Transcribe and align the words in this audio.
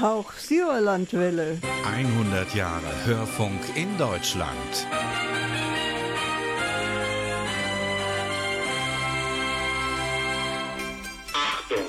Hauch 0.00 0.32
Sauerlandwelle. 0.32 1.58
100 1.84 2.54
Jahre 2.54 3.04
Hörfunk 3.04 3.60
in 3.74 3.98
Deutschland. 3.98 4.86
Achtung! 11.34 11.84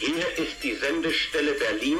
Hier 0.00 0.26
ist 0.36 0.62
die 0.62 0.74
Sendestelle 0.74 1.52
Berlin 1.52 1.98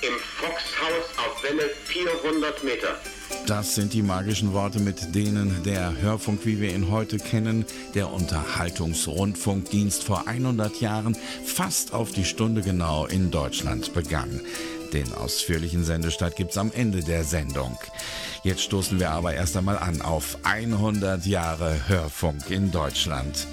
im 0.00 0.14
Foxhaus 0.38 1.18
auf 1.18 1.42
Welle 1.42 1.68
400 1.84 2.64
Meter. 2.64 2.98
Das 3.46 3.74
sind 3.74 3.92
die 3.94 4.02
magischen 4.02 4.52
Worte, 4.52 4.78
mit 4.78 5.14
denen 5.14 5.62
der 5.64 6.00
Hörfunk, 6.00 6.46
wie 6.46 6.60
wir 6.60 6.74
ihn 6.74 6.90
heute 6.90 7.18
kennen, 7.18 7.64
der 7.94 8.12
Unterhaltungsrundfunkdienst 8.12 10.04
vor 10.04 10.28
100 10.28 10.80
Jahren 10.80 11.16
fast 11.44 11.92
auf 11.92 12.12
die 12.12 12.24
Stunde 12.24 12.62
genau 12.62 13.06
in 13.06 13.30
Deutschland 13.30 13.92
begann. 13.92 14.40
Den 14.92 15.12
ausführlichen 15.12 15.84
Sendestart 15.84 16.36
gibt's 16.36 16.58
am 16.58 16.72
Ende 16.72 17.02
der 17.02 17.24
Sendung. 17.24 17.76
Jetzt 18.42 18.62
stoßen 18.62 18.98
wir 18.98 19.10
aber 19.10 19.34
erst 19.34 19.56
einmal 19.56 19.78
an 19.78 20.00
auf 20.02 20.38
100 20.44 21.26
Jahre 21.26 21.88
Hörfunk 21.88 22.50
in 22.50 22.70
Deutschland. 22.70 23.46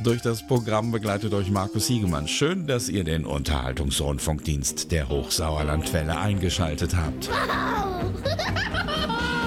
Durch 0.00 0.22
das 0.22 0.46
Programm 0.46 0.92
begleitet 0.92 1.34
euch 1.34 1.50
Markus 1.50 1.88
Siegemann. 1.88 2.28
Schön, 2.28 2.66
dass 2.66 2.88
ihr 2.88 3.02
den 3.02 3.26
Unterhaltungsrundfunkdienst 3.26 4.92
der 4.92 5.08
Hochsauerlandwelle 5.08 6.16
eingeschaltet 6.16 6.94
habt. 6.94 7.28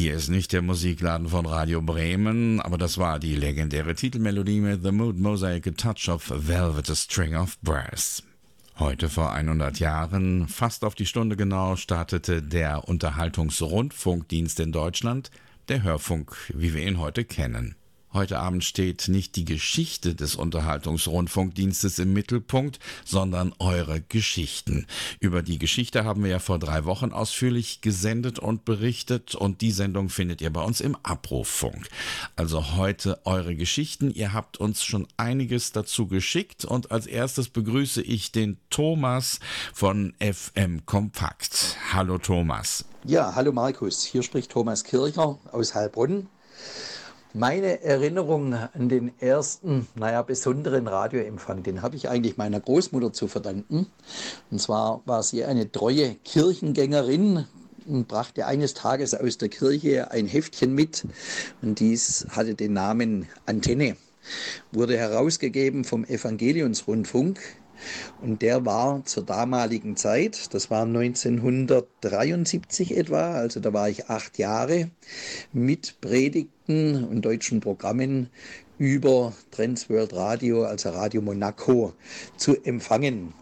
Hier 0.00 0.14
ist 0.14 0.30
nicht 0.30 0.54
der 0.54 0.62
Musikladen 0.62 1.28
von 1.28 1.44
Radio 1.44 1.82
Bremen, 1.82 2.58
aber 2.62 2.78
das 2.78 2.96
war 2.96 3.18
die 3.18 3.36
legendäre 3.36 3.94
Titelmelodie 3.94 4.60
mit 4.60 4.82
The 4.82 4.92
Mood 4.92 5.18
Mosaic 5.18 5.66
A 5.66 5.70
Touch 5.72 6.08
of 6.08 6.32
Velvet 6.34 6.88
A 6.88 6.94
String 6.94 7.36
of 7.36 7.58
Brass. 7.60 8.22
Heute 8.78 9.10
vor 9.10 9.32
100 9.32 9.78
Jahren, 9.78 10.48
fast 10.48 10.86
auf 10.86 10.94
die 10.94 11.04
Stunde 11.04 11.36
genau, 11.36 11.76
startete 11.76 12.40
der 12.40 12.88
Unterhaltungsrundfunkdienst 12.88 14.60
in 14.60 14.72
Deutschland, 14.72 15.30
der 15.68 15.82
Hörfunk, 15.82 16.34
wie 16.54 16.72
wir 16.72 16.82
ihn 16.82 16.98
heute 16.98 17.26
kennen. 17.26 17.74
Heute 18.12 18.40
Abend 18.40 18.64
steht 18.64 19.06
nicht 19.06 19.36
die 19.36 19.44
Geschichte 19.44 20.16
des 20.16 20.34
Unterhaltungsrundfunkdienstes 20.34 22.00
im 22.00 22.12
Mittelpunkt, 22.12 22.80
sondern 23.04 23.54
eure 23.60 24.00
Geschichten. 24.00 24.88
Über 25.20 25.42
die 25.42 25.60
Geschichte 25.60 26.04
haben 26.04 26.24
wir 26.24 26.30
ja 26.32 26.38
vor 26.40 26.58
drei 26.58 26.84
Wochen 26.86 27.12
ausführlich 27.12 27.82
gesendet 27.82 28.40
und 28.40 28.64
berichtet 28.64 29.36
und 29.36 29.60
die 29.60 29.70
Sendung 29.70 30.08
findet 30.08 30.40
ihr 30.40 30.52
bei 30.52 30.60
uns 30.60 30.80
im 30.80 30.96
Abrufffunk. 31.04 31.88
Also 32.34 32.74
heute 32.74 33.20
eure 33.26 33.54
Geschichten. 33.54 34.10
Ihr 34.10 34.32
habt 34.32 34.56
uns 34.56 34.82
schon 34.82 35.06
einiges 35.16 35.70
dazu 35.70 36.08
geschickt 36.08 36.64
und 36.64 36.90
als 36.90 37.06
erstes 37.06 37.48
begrüße 37.48 38.02
ich 38.02 38.32
den 38.32 38.56
Thomas 38.70 39.38
von 39.72 40.14
FM 40.18 40.84
Kompakt. 40.84 41.76
Hallo 41.92 42.18
Thomas. 42.18 42.84
Ja, 43.04 43.36
hallo 43.36 43.52
Markus. 43.52 44.02
Hier 44.02 44.24
spricht 44.24 44.50
Thomas 44.50 44.82
Kircher 44.82 45.38
aus 45.52 45.76
Heilbronn. 45.76 46.26
Meine 47.32 47.80
Erinnerung 47.84 48.54
an 48.54 48.88
den 48.88 49.12
ersten, 49.20 49.86
naja, 49.94 50.22
besonderen 50.22 50.88
Radioempfang, 50.88 51.62
den 51.62 51.80
habe 51.80 51.94
ich 51.94 52.08
eigentlich 52.08 52.36
meiner 52.36 52.58
Großmutter 52.58 53.12
zu 53.12 53.28
verdanken. 53.28 53.86
Und 54.50 54.60
zwar 54.60 55.02
war 55.06 55.22
sie 55.22 55.44
eine 55.44 55.70
treue 55.70 56.16
Kirchengängerin 56.24 57.46
und 57.86 58.08
brachte 58.08 58.46
eines 58.46 58.74
Tages 58.74 59.14
aus 59.14 59.38
der 59.38 59.48
Kirche 59.48 60.10
ein 60.10 60.26
Heftchen 60.26 60.74
mit. 60.74 61.06
Und 61.62 61.78
dies 61.78 62.26
hatte 62.30 62.56
den 62.56 62.72
Namen 62.72 63.28
Antenne. 63.46 63.96
Wurde 64.72 64.98
herausgegeben 64.98 65.84
vom 65.84 66.04
Evangelionsrundfunk. 66.04 67.38
Und 68.20 68.42
der 68.42 68.66
war 68.66 69.04
zur 69.04 69.24
damaligen 69.24 69.96
Zeit, 69.96 70.52
das 70.54 70.70
war 70.70 70.82
1973 70.82 72.96
etwa, 72.96 73.32
also 73.32 73.58
da 73.60 73.72
war 73.72 73.88
ich 73.88 74.08
acht 74.08 74.38
Jahre, 74.38 74.90
mit 75.52 76.00
Predigten 76.00 77.04
und 77.04 77.22
deutschen 77.22 77.60
Programmen 77.60 78.30
über 78.78 79.32
Trends 79.50 79.90
World 79.90 80.14
Radio, 80.14 80.64
also 80.64 80.90
Radio 80.90 81.20
Monaco, 81.20 81.92
zu 82.36 82.56
empfangen. 82.64 83.34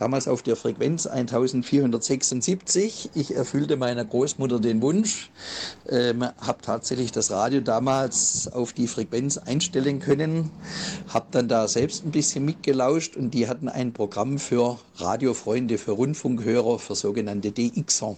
Damals 0.00 0.26
auf 0.28 0.42
der 0.42 0.56
Frequenz 0.56 1.06
1476. 1.06 3.10
Ich 3.14 3.36
erfüllte 3.36 3.76
meiner 3.76 4.02
Großmutter 4.02 4.58
den 4.58 4.80
Wunsch, 4.80 5.30
ähm, 5.90 6.22
habe 6.22 6.62
tatsächlich 6.62 7.12
das 7.12 7.30
Radio 7.30 7.60
damals 7.60 8.50
auf 8.50 8.72
die 8.72 8.88
Frequenz 8.88 9.36
einstellen 9.36 10.00
können, 10.00 10.50
habe 11.08 11.26
dann 11.32 11.48
da 11.48 11.68
selbst 11.68 12.06
ein 12.06 12.12
bisschen 12.12 12.46
mitgelauscht 12.46 13.14
und 13.14 13.34
die 13.34 13.46
hatten 13.46 13.68
ein 13.68 13.92
Programm 13.92 14.38
für 14.38 14.78
Radiofreunde, 14.96 15.76
für 15.76 15.92
Rundfunkhörer, 15.92 16.78
für 16.78 16.94
sogenannte 16.94 17.52
DXer. 17.52 18.16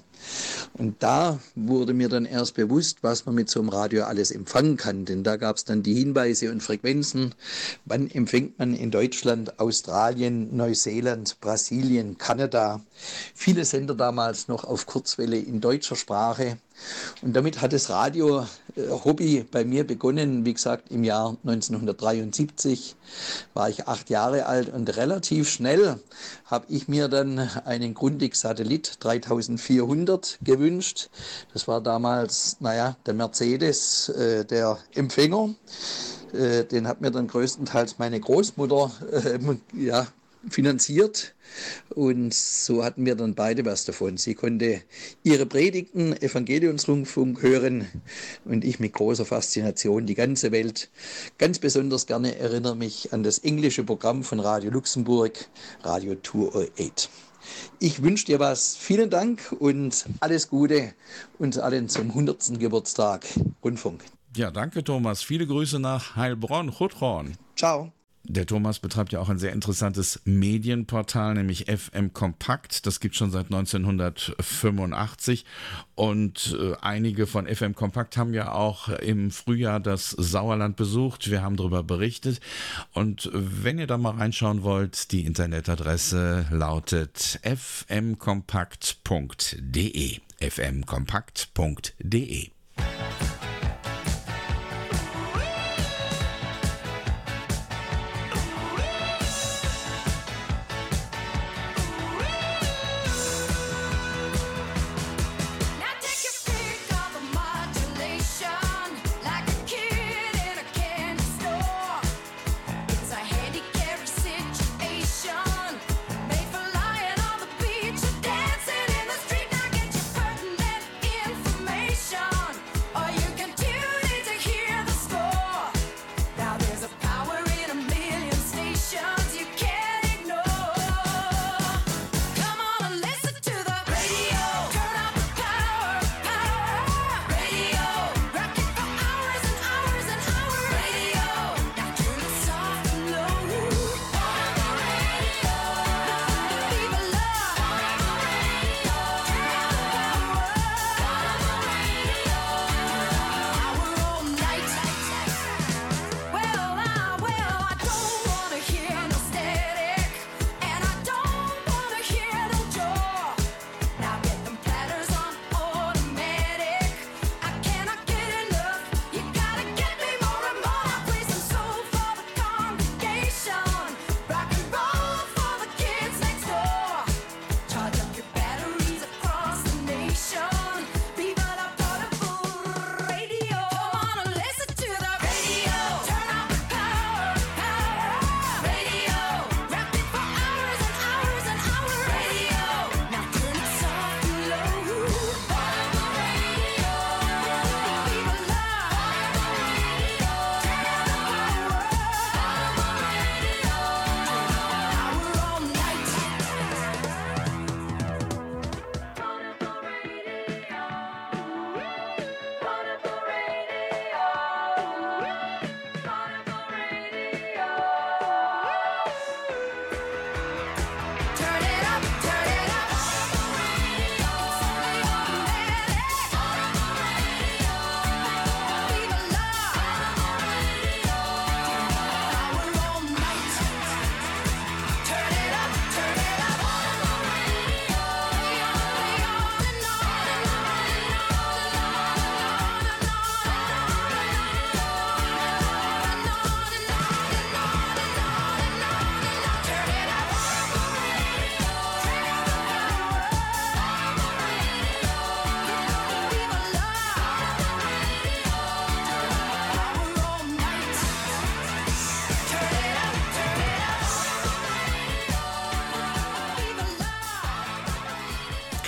Und 0.74 1.02
da 1.02 1.40
wurde 1.56 1.94
mir 1.94 2.08
dann 2.08 2.26
erst 2.26 2.54
bewusst, 2.54 2.98
was 3.02 3.26
man 3.26 3.34
mit 3.34 3.50
so 3.50 3.58
einem 3.58 3.70
Radio 3.70 4.04
alles 4.04 4.30
empfangen 4.30 4.76
kann. 4.76 5.04
Denn 5.04 5.24
da 5.24 5.36
gab 5.36 5.56
es 5.56 5.64
dann 5.64 5.82
die 5.82 5.94
Hinweise 5.94 6.52
und 6.52 6.62
Frequenzen. 6.62 7.34
Wann 7.86 8.08
empfängt 8.08 8.56
man 8.58 8.74
in 8.74 8.92
Deutschland, 8.92 9.58
Australien, 9.58 10.56
Neuseeland, 10.56 11.40
Brasilien, 11.40 11.71
Kanada? 12.18 12.80
Viele 13.34 13.64
Sender 13.64 13.94
damals 13.94 14.48
noch 14.48 14.64
auf 14.64 14.86
Kurzwelle 14.86 15.38
in 15.38 15.60
deutscher 15.60 15.96
Sprache. 15.96 16.58
Und 17.22 17.34
damit 17.34 17.60
hat 17.60 17.72
das 17.72 17.90
Radio-Hobby 17.90 19.38
äh, 19.38 19.44
bei 19.50 19.64
mir 19.64 19.86
begonnen. 19.86 20.44
Wie 20.44 20.54
gesagt, 20.54 20.90
im 20.90 21.04
Jahr 21.04 21.36
1973 21.44 22.96
war 23.54 23.68
ich 23.68 23.86
acht 23.88 24.10
Jahre 24.10 24.46
alt 24.46 24.72
und 24.72 24.96
relativ 24.96 25.48
schnell 25.48 26.00
habe 26.46 26.66
ich 26.68 26.88
mir 26.88 27.08
dann 27.08 27.38
einen 27.38 27.94
Grundig-Satellit 27.94 28.96
3400 29.00 30.38
gewünscht. 30.42 31.08
Das 31.52 31.68
war 31.68 31.80
damals, 31.80 32.56
naja, 32.60 32.96
der 33.06 33.14
Mercedes, 33.14 34.08
äh, 34.10 34.44
der 34.44 34.78
Empfänger. 34.94 35.54
Äh, 36.32 36.64
den 36.64 36.88
hat 36.88 37.00
mir 37.00 37.10
dann 37.10 37.28
größtenteils 37.28 37.98
meine 37.98 38.18
Großmutter 38.18 38.90
äh, 39.12 39.38
ja, 39.76 40.06
finanziert. 40.48 41.34
Und 41.90 42.32
so 42.32 42.82
hatten 42.82 43.04
wir 43.04 43.14
dann 43.14 43.34
beide 43.34 43.64
was 43.64 43.84
davon. 43.84 44.16
Sie 44.16 44.34
konnte 44.34 44.82
ihre 45.22 45.46
Predigten, 45.46 46.14
Evangeliumsrundfunk 46.14 47.42
hören 47.42 47.86
und 48.44 48.64
ich 48.64 48.80
mit 48.80 48.94
großer 48.94 49.26
Faszination 49.26 50.06
die 50.06 50.14
ganze 50.14 50.52
Welt. 50.52 50.90
Ganz 51.38 51.58
besonders 51.58 52.06
gerne 52.06 52.38
erinnere 52.38 52.76
mich 52.76 53.12
an 53.12 53.22
das 53.22 53.38
englische 53.40 53.84
Programm 53.84 54.24
von 54.24 54.40
Radio 54.40 54.70
Luxemburg, 54.70 55.46
Radio 55.82 56.16
208. 56.22 57.10
Ich 57.80 58.02
wünsche 58.02 58.26
dir 58.26 58.38
was. 58.38 58.76
Vielen 58.76 59.10
Dank 59.10 59.54
und 59.58 60.06
alles 60.20 60.48
Gute 60.48 60.94
uns 61.38 61.58
allen 61.58 61.88
zum 61.88 62.08
100. 62.08 62.58
Geburtstag 62.58 63.26
Rundfunk. 63.62 64.04
Ja, 64.36 64.50
danke 64.50 64.82
Thomas. 64.82 65.22
Viele 65.22 65.46
Grüße 65.46 65.78
nach 65.78 66.16
Heilbronn, 66.16 66.70
Chutron. 66.70 67.36
Ciao. 67.56 67.92
Der 68.32 68.46
Thomas 68.46 68.78
betreibt 68.78 69.12
ja 69.12 69.20
auch 69.20 69.28
ein 69.28 69.38
sehr 69.38 69.52
interessantes 69.52 70.22
Medienportal, 70.24 71.34
nämlich 71.34 71.66
FM 71.66 72.14
Kompakt. 72.14 72.86
Das 72.86 72.98
gibt 72.98 73.14
schon 73.14 73.30
seit 73.30 73.52
1985. 73.52 75.44
Und 75.94 76.56
äh, 76.58 76.72
einige 76.80 77.26
von 77.26 77.46
FM 77.46 77.74
Kompakt 77.74 78.16
haben 78.16 78.32
ja 78.32 78.52
auch 78.52 78.88
im 78.88 79.30
Frühjahr 79.30 79.80
das 79.80 80.12
Sauerland 80.12 80.76
besucht. 80.76 81.30
Wir 81.30 81.42
haben 81.42 81.56
darüber 81.56 81.82
berichtet. 81.82 82.40
Und 82.94 83.28
wenn 83.34 83.78
ihr 83.78 83.86
da 83.86 83.98
mal 83.98 84.16
reinschauen 84.16 84.62
wollt, 84.62 85.12
die 85.12 85.26
Internetadresse 85.26 86.46
lautet 86.50 87.38
fmkompakt.de. 87.44 90.20
fmkompakt.de. 90.40 92.61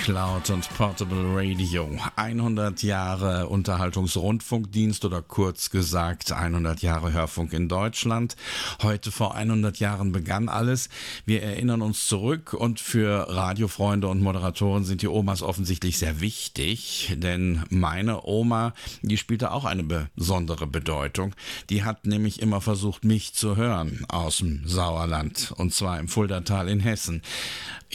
Cloud 0.04 0.50
und 0.50 0.68
Portable 0.76 1.25
Radio. 1.34 1.88
100 2.16 2.82
Jahre 2.82 3.49
Unterhaltungsrundfunkdienst 3.49 5.02
oder 5.06 5.23
kurz 5.23 5.70
gesagt 5.70 6.30
100 6.30 6.82
Jahre 6.82 7.14
Hörfunk 7.14 7.54
in 7.54 7.70
Deutschland. 7.70 8.37
Heute 8.82 9.11
vor 9.11 9.34
100 9.34 9.78
Jahren 9.78 10.12
begann 10.12 10.50
alles. 10.50 10.90
Wir 11.25 11.42
erinnern 11.42 11.80
uns 11.80 12.06
zurück 12.06 12.52
und 12.52 12.80
für 12.80 13.30
Radiofreunde 13.30 14.06
und 14.06 14.20
Moderatoren 14.20 14.84
sind 14.84 15.00
die 15.00 15.08
Omas 15.08 15.40
offensichtlich 15.40 15.96
sehr 15.96 16.20
wichtig, 16.20 17.14
denn 17.16 17.64
meine 17.70 18.26
Oma, 18.26 18.75
die 19.00 19.16
spielte 19.16 19.52
auch 19.52 19.64
eine 19.64 19.84
besondere 20.14 20.66
Bedeutung. 20.66 21.34
Die 21.70 21.82
hat 21.82 22.04
nämlich 22.04 22.42
immer 22.42 22.61
versucht, 22.61 23.04
mich 23.04 23.32
zu 23.32 23.56
hören 23.56 24.04
aus 24.08 24.37
dem 24.37 24.68
Sauerland 24.68 25.54
und 25.56 25.73
zwar 25.73 25.99
im 25.99 26.08
Fuldatal 26.08 26.68
in 26.68 26.80
Hessen. 26.80 27.23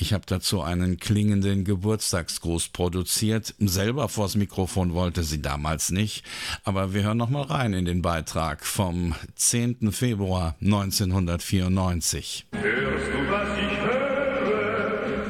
Ich 0.02 0.14
habe 0.14 0.24
dazu 0.26 0.62
einen 0.62 0.98
klingenden 0.98 1.66
Geburtstagsgruß 1.66 2.70
produziert. 2.70 3.54
Selber 3.60 4.08
vors 4.08 4.36
Mikrofon 4.36 4.94
wollte 4.94 5.24
sie 5.24 5.42
damals 5.42 5.92
nicht. 5.92 6.24
Aber 6.64 6.94
wir 6.94 7.04
hören 7.04 7.18
noch 7.18 7.30
mal 7.30 7.44
rein 7.44 7.74
in 7.74 7.84
den 7.84 8.02
Beitrag 8.02 8.66
vom 8.66 9.14
10. 9.36 9.92
Februar 9.92 10.56
1994. 10.62 12.48
Hörst 12.54 13.08
du, 13.14 13.32
was? 13.32 13.49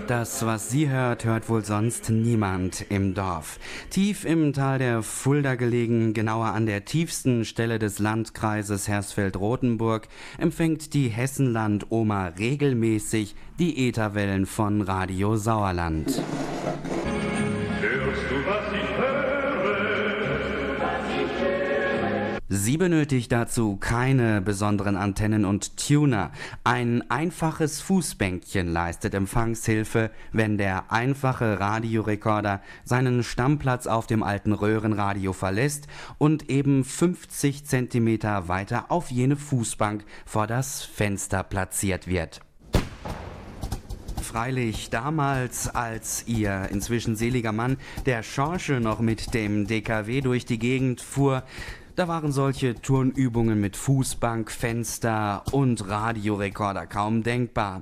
Das, 0.10 0.44
was 0.44 0.72
sie 0.72 0.90
hört, 0.90 1.24
hört 1.24 1.50
wohl 1.50 1.64
sonst 1.64 2.10
niemand 2.10 2.84
im 2.90 3.14
Dorf. 3.14 3.60
Tief 3.92 4.26
im 4.26 4.54
Tal 4.54 4.80
der 4.80 5.04
Fulda 5.04 5.54
gelegen, 5.54 6.16
genauer 6.16 6.48
an 6.48 6.66
der 6.66 6.84
tiefsten 6.84 7.46
Stelle 7.46 7.78
des 7.78 8.00
Landkreises 8.00 8.88
Hersfeld-Rotenburg, 8.88 10.08
empfängt 10.40 10.96
die 10.96 11.10
Hessenland-Oma 11.10 12.30
regelmäßig 12.40 13.36
die 13.60 13.88
Ätherwellen 13.88 14.48
von 14.48 14.82
Radio 14.82 15.36
Sauerland. 15.36 16.20
Sie 22.52 22.78
benötigt 22.78 23.32
dazu 23.32 23.76
keine 23.76 24.42
besonderen 24.42 24.98
Antennen 24.98 25.46
und 25.46 25.78
Tuner. 25.78 26.32
Ein 26.64 27.08
einfaches 27.12 27.80
Fußbänkchen 27.80 28.74
leistet 28.74 29.14
Empfangshilfe, 29.14 30.10
wenn 30.32 30.58
der 30.58 30.92
einfache 30.92 31.60
Radiorekorder 31.60 32.64
seinen 32.84 33.22
Stammplatz 33.22 33.86
auf 33.86 34.08
dem 34.08 34.24
alten 34.24 34.54
Röhrenradio 34.54 35.32
verlässt 35.32 35.88
und 36.18 36.50
eben 36.50 36.84
50 36.84 37.66
Zentimeter 37.66 38.48
weiter 38.48 38.86
auf 38.90 39.12
jene 39.12 39.36
Fußbank 39.36 40.04
vor 40.26 40.48
das 40.48 40.82
Fenster 40.82 41.44
platziert 41.44 42.08
wird. 42.08 42.42
Freilich 44.24 44.92
damals, 44.92 45.74
als 45.74 46.28
ihr 46.28 46.68
inzwischen 46.70 47.16
seliger 47.16 47.52
Mann 47.52 47.78
der 48.06 48.22
Schorsch 48.22 48.70
noch 48.70 49.00
mit 49.00 49.34
dem 49.34 49.66
DKW 49.66 50.22
durch 50.22 50.46
die 50.46 50.60
Gegend 50.60 51.02
fuhr, 51.02 51.44
da 52.00 52.08
waren 52.08 52.32
solche 52.32 52.76
Turnübungen 52.76 53.60
mit 53.60 53.76
Fußbank, 53.76 54.52
Fenster 54.52 55.44
und 55.52 55.90
Radiorekorder 55.90 56.88
kaum 56.88 57.24
denkbar. 57.24 57.82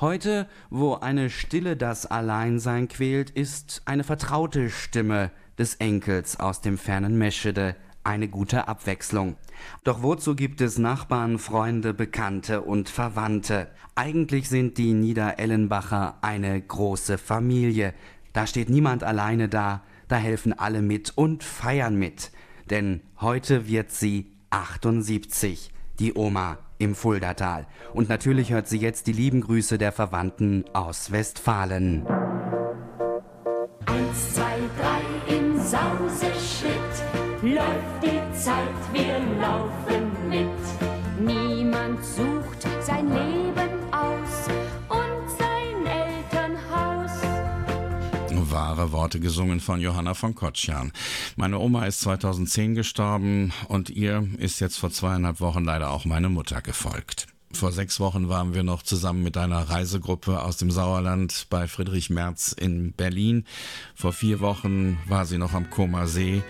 Heute, 0.00 0.46
wo 0.70 0.94
eine 0.94 1.28
Stille 1.28 1.76
das 1.76 2.06
Alleinsein 2.06 2.86
quält, 2.86 3.30
ist 3.30 3.82
eine 3.84 4.04
vertraute 4.04 4.70
Stimme 4.70 5.32
des 5.58 5.74
Enkels 5.74 6.38
aus 6.38 6.60
dem 6.60 6.78
fernen 6.78 7.18
Meschede 7.18 7.74
eine 8.04 8.28
gute 8.28 8.68
Abwechslung. 8.68 9.34
Doch 9.82 10.04
wozu 10.04 10.36
gibt 10.36 10.60
es 10.60 10.78
Nachbarn, 10.78 11.40
Freunde, 11.40 11.94
Bekannte 11.94 12.60
und 12.60 12.88
Verwandte? 12.88 13.66
Eigentlich 13.96 14.48
sind 14.48 14.78
die 14.78 14.92
Niederellenbacher 14.92 16.18
eine 16.20 16.60
große 16.60 17.18
Familie. 17.18 17.92
Da 18.32 18.46
steht 18.46 18.70
niemand 18.70 19.02
alleine 19.02 19.48
da, 19.48 19.82
da 20.06 20.14
helfen 20.14 20.56
alle 20.56 20.80
mit 20.80 21.12
und 21.16 21.42
feiern 21.42 21.96
mit 21.96 22.30
denn 22.70 23.00
heute 23.20 23.66
wird 23.66 23.90
sie 23.90 24.32
78, 24.50 25.70
die 25.98 26.14
Oma 26.14 26.58
im 26.78 26.94
Fuldatal. 26.94 27.66
Und 27.92 28.08
natürlich 28.08 28.52
hört 28.52 28.68
sie 28.68 28.78
jetzt 28.78 29.06
die 29.06 29.12
lieben 29.12 29.40
Grüße 29.40 29.78
der 29.78 29.92
Verwandten 29.92 30.64
aus 30.72 31.10
Westfalen. 31.10 32.06
Eins, 33.86 34.34
zwei, 34.34 34.58
drei 34.78 35.36
im 35.36 35.58
Sauseschritt 35.58 36.07
Wahre 48.78 48.92
Worte 48.92 49.18
gesungen 49.18 49.58
von 49.58 49.80
Johanna 49.80 50.14
von 50.14 50.36
Kotschan. 50.36 50.92
Meine 51.34 51.58
Oma 51.58 51.86
ist 51.86 52.00
2010 52.02 52.76
gestorben 52.76 53.52
und 53.66 53.90
ihr 53.90 54.28
ist 54.38 54.60
jetzt 54.60 54.78
vor 54.78 54.90
zweieinhalb 54.90 55.40
Wochen 55.40 55.64
leider 55.64 55.90
auch 55.90 56.04
meine 56.04 56.28
Mutter 56.28 56.62
gefolgt. 56.62 57.26
Vor 57.52 57.72
sechs 57.72 57.98
Wochen 57.98 58.28
waren 58.28 58.54
wir 58.54 58.62
noch 58.62 58.84
zusammen 58.84 59.24
mit 59.24 59.36
einer 59.36 59.68
Reisegruppe 59.68 60.42
aus 60.42 60.58
dem 60.58 60.70
Sauerland 60.70 61.48
bei 61.50 61.66
Friedrich 61.66 62.08
Merz 62.08 62.52
in 62.52 62.92
Berlin. 62.92 63.46
Vor 63.96 64.12
vier 64.12 64.38
Wochen 64.38 64.98
war 65.08 65.26
sie 65.26 65.38
noch 65.38 65.54
am 65.54 65.70
Koma 65.70 66.06
See. 66.06 66.42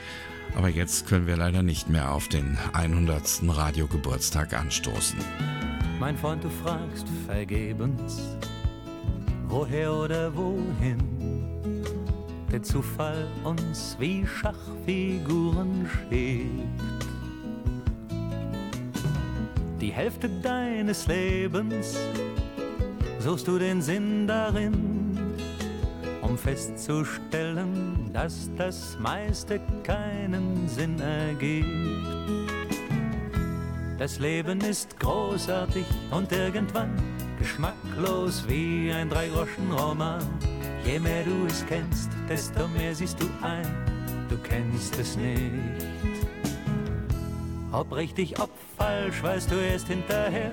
Aber 0.55 0.69
jetzt 0.69 1.07
können 1.07 1.27
wir 1.27 1.37
leider 1.37 1.63
nicht 1.63 1.89
mehr 1.89 2.13
auf 2.13 2.29
den 2.29 2.59
100. 2.75 3.41
Radiogeburtstag 3.47 4.53
anstoßen. 4.53 5.19
Mein 5.99 6.19
Freund, 6.19 6.45
du 6.45 6.51
fragst 6.51 7.07
vergebens, 7.27 8.37
woher 9.47 9.95
oder 9.95 10.37
wohin 10.37 11.18
der 12.51 12.63
Zufall 12.63 13.27
uns 13.45 13.97
wie 13.99 14.27
Schachfiguren 14.27 15.89
schiebt. 15.89 16.83
Die 19.81 19.93
Hälfte 19.93 20.29
deines 20.43 21.07
Lebens 21.07 21.99
suchst 23.21 23.47
du 23.47 23.59
den 23.59 23.81
Sinn 23.83 24.27
darin, 24.27 25.19
um 26.23 26.37
festzustellen, 26.37 28.11
dass 28.13 28.51
das 28.57 28.97
meiste 28.99 29.61
keinen 29.83 30.69
Sinn 30.69 30.99
ergibt. 31.01 31.69
Das 33.99 34.19
Leben 34.19 34.61
ist 34.61 34.99
großartig 34.99 35.85
und 36.11 36.31
irgendwann 36.33 36.91
geschmacklos 37.39 38.45
wie 38.49 38.93
ein 38.93 39.09
Dreigroschenroman. 39.09 40.23
Je 40.89 40.99
mehr 40.99 41.23
du 41.23 41.45
es 41.47 41.67
kennst, 41.67 42.09
desto 42.31 42.67
mehr 42.69 42.95
siehst 42.95 43.21
du 43.21 43.27
ein, 43.43 43.67
du 44.31 44.39
kennst 44.39 44.99
es 44.99 45.19
nicht. 45.19 45.85
Ob 47.73 47.95
richtig, 47.95 48.41
ob 48.41 48.49
falsch, 48.79 49.23
weißt 49.23 49.51
du 49.51 49.57
erst 49.57 49.89
hinterher. 49.89 50.51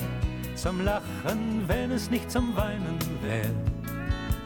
Zum 0.56 0.84
Lachen, 0.84 1.64
wenn 1.68 1.90
es 1.90 2.12
nicht 2.12 2.30
zum 2.30 2.54
Weinen 2.58 3.00
wär. 3.22 3.50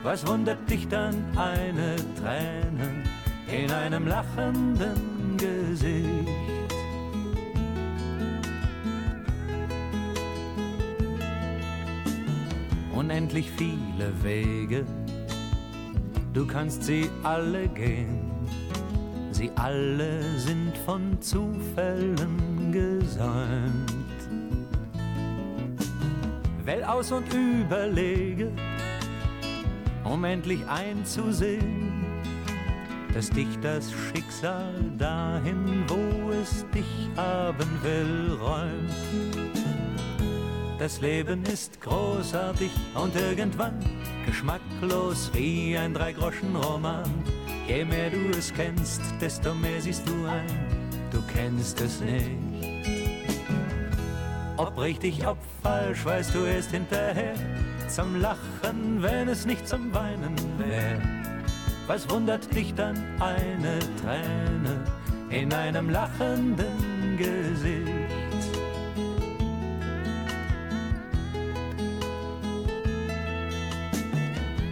Was 0.04 0.28
wundert 0.28 0.70
dich 0.70 0.88
dann 0.88 1.16
eine 1.36 1.96
Träne 2.20 3.04
in 3.52 3.72
einem 3.72 4.06
lachenden 4.06 5.38
Gesicht? 5.38 6.30
Unendlich 12.94 13.50
viele 13.58 14.14
Wege, 14.22 14.86
du 16.40 16.48
kannst 16.48 16.84
sie 16.84 17.10
alle 17.24 17.68
gehen. 17.68 18.22
Sie 19.32 19.52
alle 19.56 20.22
sind 20.38 20.72
von 20.86 21.22
Zufällen 21.22 22.72
gesäumt. 22.72 24.20
Wähl 26.64 26.84
aus 26.86 27.12
und 27.12 27.26
überlege, 27.34 28.54
um 30.06 30.24
endlich 30.24 30.66
einzusehen, 30.68 31.92
dass 33.14 33.30
dich 33.30 33.60
das 33.62 33.92
Schicksal 33.92 34.74
dahin, 34.98 35.84
wo 35.90 36.32
es 36.32 36.66
dich 36.74 37.10
haben 37.18 37.70
will, 37.84 38.38
räumt. 38.42 39.60
Das 40.78 41.02
Leben 41.02 41.44
ist 41.44 41.82
großartig 41.82 42.72
und 42.96 43.14
irgendwann 43.14 43.99
geschmacklos 44.30 45.32
wie 45.34 45.76
ein 45.76 45.94
Dreigroschenroman. 45.94 47.10
Je 47.68 47.84
mehr 47.84 48.12
du 48.12 48.30
es 48.38 48.54
kennst, 48.54 49.02
desto 49.20 49.56
mehr 49.56 49.82
siehst 49.82 50.08
du 50.08 50.14
ein, 50.28 50.46
du 51.12 51.20
kennst 51.34 51.82
es 51.82 52.00
nicht. 52.00 52.38
Ob 54.58 54.80
richtig, 54.80 55.26
ob 55.26 55.38
falsch, 55.64 56.06
weißt 56.06 56.36
du 56.36 56.46
erst 56.46 56.72
hinterher. 56.72 57.34
Zum 57.88 58.22
Lachen, 58.22 59.02
wenn 59.02 59.30
es 59.30 59.48
nicht 59.48 59.68
zum 59.68 59.92
Weinen 59.94 60.36
wär. 60.60 61.02
Was 61.88 62.08
wundert 62.08 62.54
dich 62.54 62.76
dann 62.76 62.98
eine 63.20 63.80
Träne 64.02 64.84
in 65.32 65.52
einem 65.52 65.90
lachenden 65.90 67.18
Gesicht? 67.18 67.99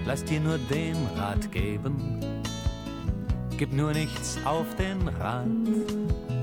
Lass 0.07 0.23
dir 0.23 0.39
nur 0.39 0.57
den 0.57 0.95
Rat 1.17 1.51
geben. 1.51 2.19
Gib 3.57 3.73
nur 3.73 3.91
nichts 3.91 4.39
auf 4.45 4.65
den 4.75 5.07
Rand 5.07 5.67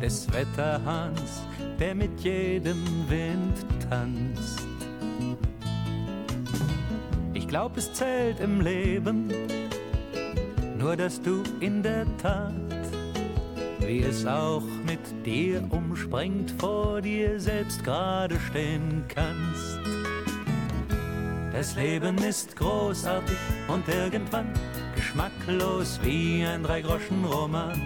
des 0.02 0.30
Wetterhahns, 0.32 1.42
der 1.80 1.94
mit 1.94 2.20
jedem 2.20 2.84
Wind 3.08 3.64
tanzt. 3.88 4.66
Ich 7.32 7.48
glaub, 7.48 7.76
es 7.76 7.92
zählt 7.92 8.40
im 8.40 8.60
Leben 8.60 9.32
nur, 10.76 10.96
dass 10.96 11.22
du 11.22 11.42
in 11.60 11.82
der 11.82 12.04
Tat, 12.18 12.52
wie 13.80 14.00
es 14.00 14.26
auch 14.26 14.64
mit 14.86 15.00
dir 15.24 15.62
umspringt, 15.70 16.50
vor 16.58 17.00
dir 17.00 17.40
selbst 17.40 17.82
gerade 17.82 18.38
stehen 18.50 19.04
kannst. 19.08 19.83
Das 21.54 21.76
Leben 21.76 22.18
ist 22.18 22.56
großartig 22.56 23.38
und 23.68 23.86
irgendwann 23.86 24.52
geschmacklos 24.96 26.00
wie 26.02 26.44
ein 26.44 26.64
Dreigroschen-Roman. 26.64 27.80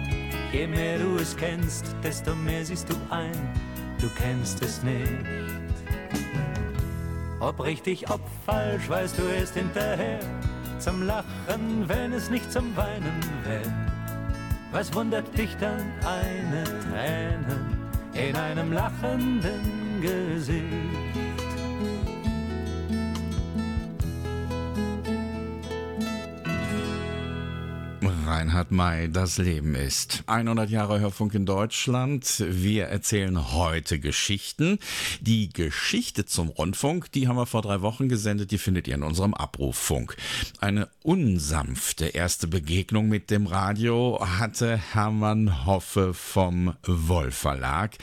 Je 0.51 0.65
mehr 0.65 0.97
du 0.97 1.17
es 1.17 1.37
kennst, 1.37 1.85
desto 2.03 2.33
mehr 2.33 2.65
siehst 2.65 2.89
du 2.89 2.95
ein, 3.11 3.31
du 4.01 4.09
kennst 4.17 4.63
es 4.63 4.81
nicht. 4.81 5.23
Ob 7.39 7.63
richtig, 7.63 8.09
ob 8.09 8.21
falsch, 8.43 8.89
weißt 8.89 9.19
du 9.19 9.21
erst 9.37 9.53
hinterher. 9.53 10.19
Zum 10.79 11.03
Lachen, 11.03 11.87
wenn 11.87 12.11
es 12.13 12.31
nicht 12.31 12.51
zum 12.51 12.75
Weinen 12.75 13.21
wär. 13.43 13.71
Was 14.71 14.91
wundert 14.95 15.37
dich 15.37 15.55
dann 15.57 15.85
eine 16.07 16.63
Träne 16.63 17.65
in 18.13 18.35
einem 18.35 18.73
lachenden 18.73 20.01
Gesicht? 20.01 20.98
Reinhard 28.39 28.71
May, 28.71 29.11
das 29.11 29.37
Leben 29.37 29.75
ist. 29.75 30.23
100 30.27 30.69
Jahre 30.69 31.01
Hörfunk 31.01 31.33
in 31.33 31.45
Deutschland. 31.45 32.41
Wir 32.47 32.85
erzählen 32.85 33.51
heute 33.51 33.99
Geschichten. 33.99 34.79
Die 35.19 35.49
Geschichte 35.49 36.25
zum 36.25 36.47
Rundfunk, 36.47 37.11
die 37.11 37.27
haben 37.27 37.35
wir 37.35 37.45
vor 37.45 37.61
drei 37.61 37.81
Wochen 37.81 38.07
gesendet, 38.07 38.51
die 38.51 38.57
findet 38.57 38.87
ihr 38.87 38.95
in 38.95 39.03
unserem 39.03 39.33
Abruffunk. 39.33 40.15
Eine 40.61 40.87
unsanfte 41.03 42.05
erste 42.05 42.47
Begegnung 42.47 43.09
mit 43.09 43.29
dem 43.29 43.45
Radio 43.45 44.25
hatte 44.25 44.77
Hermann 44.77 45.65
Hoffe 45.65 46.13
vom 46.13 46.75
Wolf 46.85 47.35
Verlag. 47.35 47.97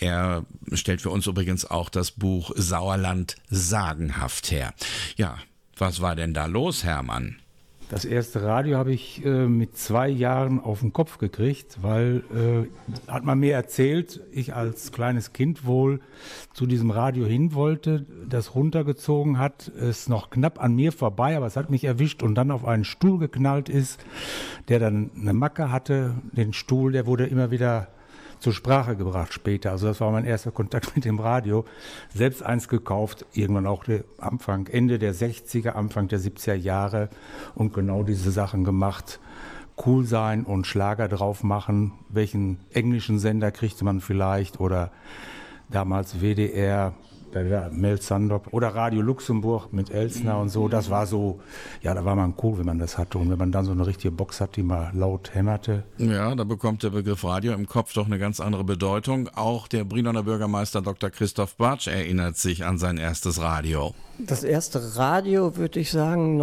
Er 0.00 0.46
stellt 0.72 1.02
für 1.02 1.10
uns 1.10 1.26
übrigens 1.26 1.66
auch 1.66 1.90
das 1.90 2.10
Buch 2.10 2.52
Sauerland 2.56 3.36
sagenhaft 3.50 4.50
her. 4.50 4.72
Ja, 5.16 5.36
was 5.76 6.00
war 6.00 6.16
denn 6.16 6.32
da 6.32 6.46
los, 6.46 6.84
Hermann? 6.84 7.36
Das 7.90 8.06
erste 8.06 8.42
Radio 8.42 8.78
habe 8.78 8.92
ich 8.92 9.24
äh, 9.24 9.46
mit 9.46 9.76
zwei 9.76 10.08
Jahren 10.08 10.58
auf 10.58 10.80
den 10.80 10.92
Kopf 10.92 11.18
gekriegt, 11.18 11.78
weil, 11.82 12.24
äh, 12.34 13.10
hat 13.10 13.24
man 13.24 13.38
mir 13.38 13.52
erzählt, 13.52 14.20
ich 14.32 14.54
als 14.54 14.90
kleines 14.90 15.34
Kind 15.34 15.66
wohl 15.66 16.00
zu 16.54 16.66
diesem 16.66 16.90
Radio 16.90 17.26
hin 17.26 17.52
wollte, 17.54 18.06
das 18.26 18.54
runtergezogen 18.54 19.38
hat, 19.38 19.68
es 19.68 20.08
noch 20.08 20.30
knapp 20.30 20.62
an 20.62 20.74
mir 20.74 20.92
vorbei, 20.92 21.36
aber 21.36 21.46
es 21.46 21.56
hat 21.56 21.68
mich 21.68 21.84
erwischt 21.84 22.22
und 22.22 22.34
dann 22.34 22.50
auf 22.50 22.64
einen 22.64 22.84
Stuhl 22.84 23.18
geknallt 23.18 23.68
ist, 23.68 24.04
der 24.68 24.78
dann 24.78 25.10
eine 25.14 25.34
Macke 25.34 25.70
hatte. 25.70 26.14
Den 26.32 26.54
Stuhl, 26.54 26.92
der 26.92 27.06
wurde 27.06 27.26
immer 27.26 27.50
wieder 27.50 27.88
zur 28.44 28.52
Sprache 28.52 28.94
gebracht 28.94 29.32
später. 29.32 29.70
Also 29.70 29.86
das 29.86 30.02
war 30.02 30.12
mein 30.12 30.26
erster 30.26 30.50
Kontakt 30.50 30.94
mit 30.94 31.06
dem 31.06 31.18
Radio. 31.18 31.64
Selbst 32.14 32.42
eins 32.42 32.68
gekauft, 32.68 33.24
irgendwann 33.32 33.66
auch 33.66 33.84
Anfang, 34.18 34.66
Ende 34.66 34.98
der 34.98 35.14
60er, 35.14 35.70
Anfang 35.70 36.08
der 36.08 36.20
70er 36.20 36.52
Jahre 36.52 37.08
und 37.54 37.72
genau 37.72 38.02
diese 38.02 38.30
Sachen 38.30 38.62
gemacht. 38.62 39.18
Cool 39.84 40.04
sein 40.04 40.44
und 40.44 40.66
Schlager 40.66 41.08
drauf 41.08 41.42
machen. 41.42 41.92
Welchen 42.10 42.58
englischen 42.70 43.18
Sender 43.18 43.50
kriegte 43.50 43.82
man 43.82 44.02
vielleicht 44.02 44.60
oder 44.60 44.92
damals 45.70 46.20
WDR, 46.20 46.92
Mel 47.72 48.00
Sandop 48.00 48.52
oder 48.52 48.68
Radio 48.68 49.02
Luxemburg 49.02 49.72
mit 49.72 49.90
Elsner 49.90 50.38
und 50.38 50.48
so. 50.48 50.68
Das 50.68 50.90
war 50.90 51.06
so, 51.06 51.40
ja, 51.82 51.94
da 51.94 52.04
war 52.04 52.14
man 52.14 52.34
cool, 52.42 52.58
wenn 52.58 52.66
man 52.66 52.78
das 52.78 52.96
hatte. 52.98 53.18
Und 53.18 53.30
wenn 53.30 53.38
man 53.38 53.52
dann 53.52 53.64
so 53.64 53.72
eine 53.72 53.86
richtige 53.86 54.12
Box 54.12 54.40
hat, 54.40 54.56
die 54.56 54.62
mal 54.62 54.90
laut 54.94 55.34
hämmerte. 55.34 55.84
Ja, 55.98 56.34
da 56.34 56.44
bekommt 56.44 56.82
der 56.82 56.90
Begriff 56.90 57.24
Radio 57.24 57.52
im 57.52 57.66
Kopf 57.66 57.92
doch 57.94 58.06
eine 58.06 58.18
ganz 58.18 58.40
andere 58.40 58.64
Bedeutung. 58.64 59.28
Auch 59.34 59.68
der 59.68 59.84
Brinoner 59.84 60.22
Bürgermeister 60.22 60.82
Dr. 60.82 61.10
Christoph 61.10 61.56
Bartsch 61.56 61.88
erinnert 61.88 62.36
sich 62.36 62.64
an 62.64 62.78
sein 62.78 62.98
erstes 62.98 63.40
Radio. 63.40 63.94
Das 64.18 64.44
erste 64.44 64.96
Radio, 64.96 65.56
würde 65.56 65.80
ich 65.80 65.90
sagen, 65.90 66.36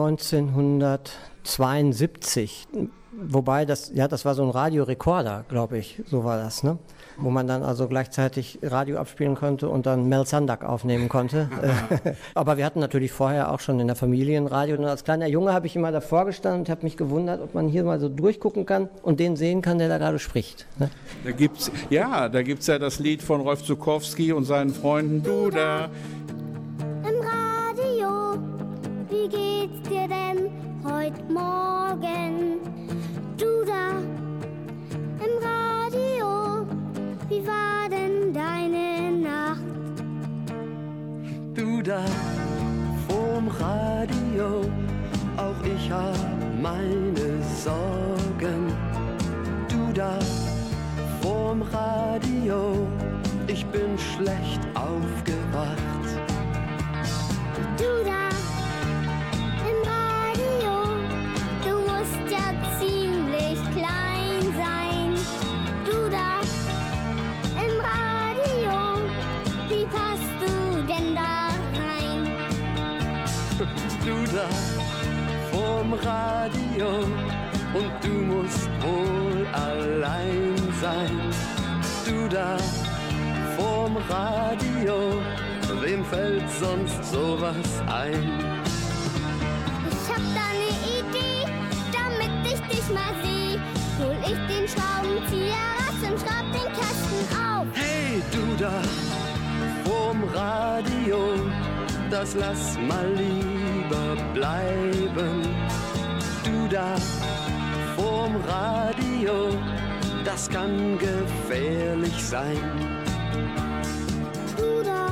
1972. 1.43 2.67
Wobei 3.13 3.65
das, 3.65 3.91
ja, 3.93 4.07
das 4.07 4.23
war 4.25 4.35
so 4.35 4.43
ein 4.43 4.49
Radiorekorder, 4.49 5.43
glaube 5.49 5.77
ich, 5.77 6.01
so 6.07 6.23
war 6.23 6.37
das, 6.37 6.63
ne? 6.63 6.77
Wo 7.17 7.29
man 7.29 7.45
dann 7.45 7.61
also 7.61 7.87
gleichzeitig 7.87 8.57
Radio 8.63 8.97
abspielen 8.97 9.35
konnte 9.35 9.69
und 9.69 9.85
dann 9.85 10.07
Mel 10.07 10.25
Sandak 10.25 10.63
aufnehmen 10.63 11.09
konnte. 11.09 11.49
Aber 12.33 12.57
wir 12.57 12.65
hatten 12.65 12.79
natürlich 12.79 13.11
vorher 13.11 13.51
auch 13.51 13.59
schon 13.59 13.79
in 13.79 13.87
der 13.87 13.97
Familie 13.97 14.37
ein 14.37 14.47
Radio. 14.47 14.77
Und 14.77 14.85
als 14.85 15.03
kleiner 15.03 15.27
Junge 15.27 15.53
habe 15.53 15.67
ich 15.67 15.75
immer 15.75 15.91
davor 15.91 16.25
gestanden 16.25 16.61
und 16.61 16.69
habe 16.69 16.83
mich 16.83 16.95
gewundert, 16.95 17.41
ob 17.41 17.53
man 17.53 17.67
hier 17.67 17.83
mal 17.83 17.99
so 17.99 18.07
durchgucken 18.07 18.65
kann 18.65 18.89
und 19.03 19.19
den 19.19 19.35
sehen 19.35 19.61
kann, 19.61 19.77
der 19.77 19.89
da 19.89 19.97
gerade 19.97 20.17
spricht. 20.17 20.65
Ne? 20.79 20.89
Da 21.25 21.31
gibt's, 21.31 21.69
ja, 21.89 22.29
da 22.29 22.41
gibt 22.41 22.61
es 22.61 22.67
ja 22.67 22.79
das 22.79 22.99
Lied 22.99 23.21
von 23.21 23.41
Rolf 23.41 23.63
Zukowski 23.63 24.31
und 24.31 24.45
seinen 24.45 24.73
Freunden. 24.73 25.21
Du 25.21 25.49
da. 25.49 25.89
Im 27.03 27.19
Radio, 27.21 28.39
wie 29.09 29.27
geht's 29.27 29.89
dir 29.89 30.07
denn 30.07 30.70
heute 30.83 31.21
Morgen? 31.31 32.59
Du 33.37 33.65
da 33.65 33.91
im 35.19 35.37
Radio, 35.43 36.65
wie 37.29 37.45
war 37.45 37.89
denn 37.89 38.33
deine 38.33 39.11
Nacht? 39.11 39.61
Du 41.53 41.81
da 41.81 42.03
vorm 43.07 43.47
Radio, 43.47 44.61
auch 45.37 45.65
ich 45.65 45.91
hab 45.91 46.15
meine 46.61 47.41
Sorgen. 47.63 48.73
Du 49.69 49.91
da 49.93 50.17
vorm 51.21 51.61
Radio, 51.61 52.87
ich 53.47 53.65
bin 53.67 53.97
schlecht 53.97 54.61
aufgewacht. 54.75 55.77
Du 57.77 58.03
da 58.03 58.30
Radio 75.93 76.87
und 77.73 77.91
du 78.01 78.09
musst 78.09 78.69
wohl 78.81 79.45
allein 79.53 80.55
sein. 80.81 81.19
Du 82.05 82.27
da 82.27 82.57
vorm 83.57 83.97
Radio, 84.09 85.21
wem 85.81 86.03
fällt 86.05 86.49
sonst 86.59 87.11
sowas 87.11 87.55
ein? 87.87 88.39
Ich 89.89 90.09
hab 90.09 90.23
da 90.35 90.47
ne 90.59 90.71
Idee, 90.99 91.45
damit 91.91 92.45
ich 92.45 92.61
dich 92.67 92.87
mal 92.93 93.13
seh. 93.23 93.59
Hol 93.99 94.17
ich 94.23 94.39
den 94.47 94.67
Schraubenzieher 94.67 95.67
raus 95.77 96.09
und 96.09 96.19
schraub 96.19 96.47
den 96.51 96.71
Kasten 96.73 97.21
auf. 97.35 97.67
Hey, 97.73 98.21
du 98.31 98.63
da 98.63 98.81
vorm 99.83 100.23
Radio, 100.33 101.19
das 102.09 102.35
lass 102.35 102.77
mal 102.77 103.07
lieber 103.13 103.60
bleiben. 104.33 105.41
Du 106.43 106.67
da 106.69 106.95
vorm 107.95 108.35
Radio, 108.47 109.49
das 110.23 110.49
kann 110.49 110.97
gefährlich 110.97 112.23
sein. 112.23 112.57
Du 114.57 114.83
da 114.83 115.07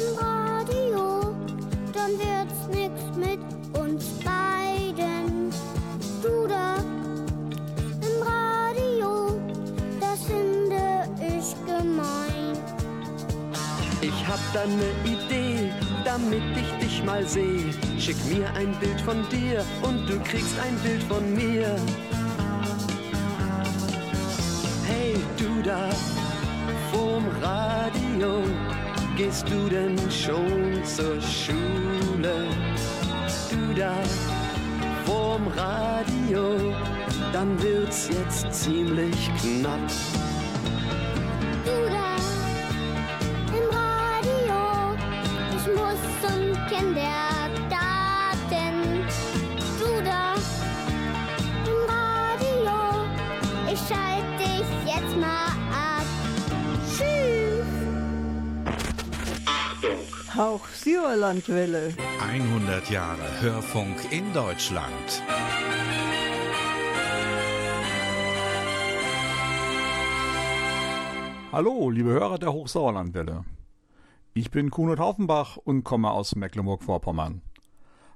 im 0.00 0.16
Radio, 0.18 1.34
dann 1.92 2.12
wird's 2.18 2.68
nix 2.68 2.94
mit 3.16 3.40
uns 3.78 4.04
beiden. 4.24 5.50
Du 6.22 6.46
da 6.46 6.76
im 8.00 8.22
Radio, 8.22 9.40
das 10.00 10.24
finde 10.24 11.08
ich 11.20 11.54
gemein. 11.66 12.56
Ich 14.00 14.26
hab 14.26 14.40
da 14.52 14.64
ne 14.66 14.90
Idee, 15.04 15.71
damit 16.12 16.42
ich 16.56 16.86
dich 16.86 17.04
mal 17.04 17.26
seh. 17.26 17.72
Schick 17.98 18.16
mir 18.26 18.46
ein 18.54 18.72
Bild 18.80 19.00
von 19.00 19.26
dir 19.30 19.64
und 19.82 20.06
du 20.08 20.18
kriegst 20.20 20.58
ein 20.60 20.76
Bild 20.84 21.02
von 21.04 21.24
mir. 21.34 21.74
Hey, 24.86 25.14
du 25.38 25.62
da 25.62 25.88
vorm 26.90 27.24
Radio, 27.40 28.42
gehst 29.16 29.46
du 29.48 29.68
denn 29.70 29.96
schon 30.10 30.84
zur 30.84 31.18
Schule? 31.22 32.46
Du 33.50 33.74
da 33.74 33.94
vorm 35.06 35.46
Radio, 35.56 36.74
dann 37.32 37.62
wird's 37.62 38.10
jetzt 38.10 38.52
ziemlich 38.52 39.30
knapp. 39.40 39.90
Hauch 60.34 60.66
Sauerlandwelle. 60.68 61.92
100 62.22 62.88
Jahre 62.88 63.42
Hörfunk 63.42 64.10
in 64.10 64.32
Deutschland. 64.32 65.22
Hallo, 71.52 71.90
liebe 71.90 72.08
Hörer 72.08 72.38
der 72.38 72.50
Hochsauerlandwelle. 72.50 73.44
Ich 74.32 74.50
bin 74.50 74.70
Kuno 74.70 74.96
Taufenbach 74.96 75.58
und 75.58 75.84
komme 75.84 76.10
aus 76.10 76.34
Mecklenburg-Vorpommern. 76.34 77.42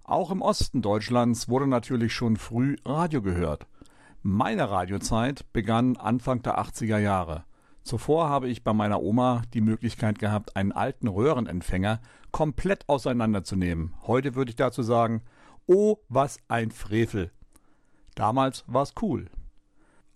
Auch 0.02 0.31
im 0.31 0.40
Osten 0.40 0.81
Deutschlands 0.81 1.50
wurde 1.50 1.66
natürlich 1.66 2.14
schon 2.14 2.38
früh 2.38 2.76
Radio 2.87 3.20
gehört. 3.20 3.66
Meine 4.22 4.70
Radiozeit 4.70 5.44
begann 5.52 5.98
Anfang 5.98 6.40
der 6.40 6.59
80er 6.59 6.98
Jahre. 6.98 7.44
Zuvor 7.87 8.29
habe 8.29 8.49
ich 8.49 8.64
bei 8.64 8.72
meiner 8.72 9.01
Oma 9.01 9.42
die 9.55 9.61
Möglichkeit 9.61 10.18
gehabt, 10.18 10.57
einen 10.57 10.72
alten 10.72 11.07
Röhrenempfänger 11.07 12.01
komplett 12.33 12.88
auseinanderzunehmen. 12.88 13.94
Heute 14.09 14.35
würde 14.35 14.51
ich 14.51 14.57
dazu 14.57 14.83
sagen, 14.83 15.22
oh, 15.68 15.99
was 16.09 16.38
ein 16.49 16.72
Frevel. 16.72 17.31
Damals 18.16 18.64
war 18.66 18.83
es 18.83 18.94
cool. 19.03 19.27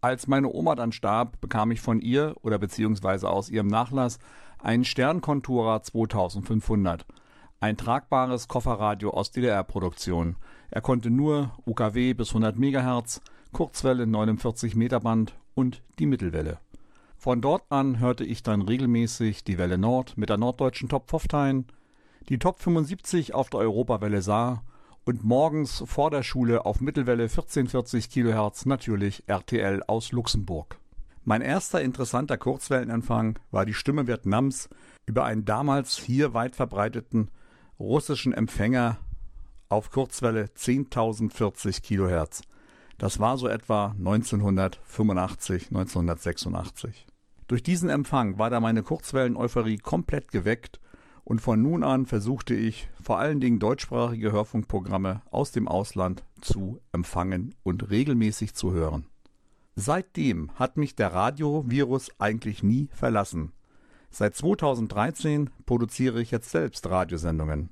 Als 0.00 0.26
meine 0.26 0.52
Oma 0.52 0.74
dann 0.74 0.90
starb, 0.90 1.40
bekam 1.40 1.70
ich 1.70 1.80
von 1.80 2.00
ihr 2.00 2.34
oder 2.42 2.58
beziehungsweise 2.58 3.30
aus 3.30 3.48
ihrem 3.48 3.68
Nachlass 3.68 4.18
einen 4.58 4.84
Sternkonturer 4.84 5.80
2500. 5.80 7.06
Ein 7.60 7.76
tragbares 7.76 8.48
Kofferradio 8.48 9.10
aus 9.10 9.30
DDR-Produktion. 9.30 10.34
Er 10.72 10.80
konnte 10.80 11.08
nur 11.08 11.52
UKW 11.66 12.14
bis 12.14 12.30
100 12.30 12.58
MHz, 12.58 13.20
Kurzwelle 13.52 14.08
49 14.08 14.74
Meter 14.74 14.98
Band 14.98 15.36
und 15.54 15.84
die 16.00 16.06
Mittelwelle. 16.06 16.58
Von 17.20 17.42
dort 17.42 17.64
an 17.68 17.98
hörte 17.98 18.24
ich 18.24 18.42
dann 18.42 18.62
regelmäßig 18.62 19.44
die 19.44 19.58
Welle 19.58 19.76
Nord 19.76 20.16
mit 20.16 20.30
der 20.30 20.38
norddeutschen 20.38 20.88
Top 20.88 21.10
15, 21.10 21.66
die 22.30 22.38
Top 22.38 22.58
75 22.62 23.34
auf 23.34 23.50
der 23.50 23.60
Europawelle 23.60 24.22
Saar 24.22 24.64
und 25.04 25.22
morgens 25.22 25.84
vor 25.84 26.10
der 26.10 26.22
Schule 26.22 26.64
auf 26.64 26.80
Mittelwelle 26.80 27.24
1440 27.24 28.08
kHz 28.08 28.64
natürlich 28.64 29.24
RTL 29.26 29.82
aus 29.86 30.12
Luxemburg. 30.12 30.78
Mein 31.22 31.42
erster 31.42 31.82
interessanter 31.82 32.38
Kurzwellenempfang 32.38 33.38
war 33.50 33.66
die 33.66 33.74
Stimme 33.74 34.06
Vietnams 34.06 34.70
über 35.04 35.26
einen 35.26 35.44
damals 35.44 35.98
hier 35.98 36.32
weit 36.32 36.56
verbreiteten 36.56 37.30
russischen 37.78 38.32
Empfänger 38.32 38.96
auf 39.68 39.90
Kurzwelle 39.90 40.46
10.040 40.56 41.82
kHz. 41.82 42.40
Das 42.96 43.20
war 43.20 43.36
so 43.36 43.46
etwa 43.46 43.94
1985, 43.98 45.66
1986. 45.66 47.06
Durch 47.50 47.64
diesen 47.64 47.90
Empfang 47.90 48.38
war 48.38 48.48
da 48.48 48.60
meine 48.60 48.84
Kurzwellen-Euphorie 48.84 49.78
komplett 49.78 50.30
geweckt 50.30 50.78
und 51.24 51.40
von 51.40 51.60
nun 51.60 51.82
an 51.82 52.06
versuchte 52.06 52.54
ich, 52.54 52.88
vor 53.02 53.18
allen 53.18 53.40
Dingen 53.40 53.58
deutschsprachige 53.58 54.30
Hörfunkprogramme 54.30 55.22
aus 55.32 55.50
dem 55.50 55.66
Ausland 55.66 56.22
zu 56.40 56.78
empfangen 56.92 57.56
und 57.64 57.90
regelmäßig 57.90 58.54
zu 58.54 58.70
hören. 58.72 59.06
Seitdem 59.74 60.52
hat 60.60 60.76
mich 60.76 60.94
der 60.94 61.12
Radiovirus 61.12 62.12
eigentlich 62.20 62.62
nie 62.62 62.88
verlassen. 62.92 63.50
Seit 64.10 64.36
2013 64.36 65.50
produziere 65.66 66.22
ich 66.22 66.30
jetzt 66.30 66.50
selbst 66.50 66.88
Radiosendungen. 66.88 67.70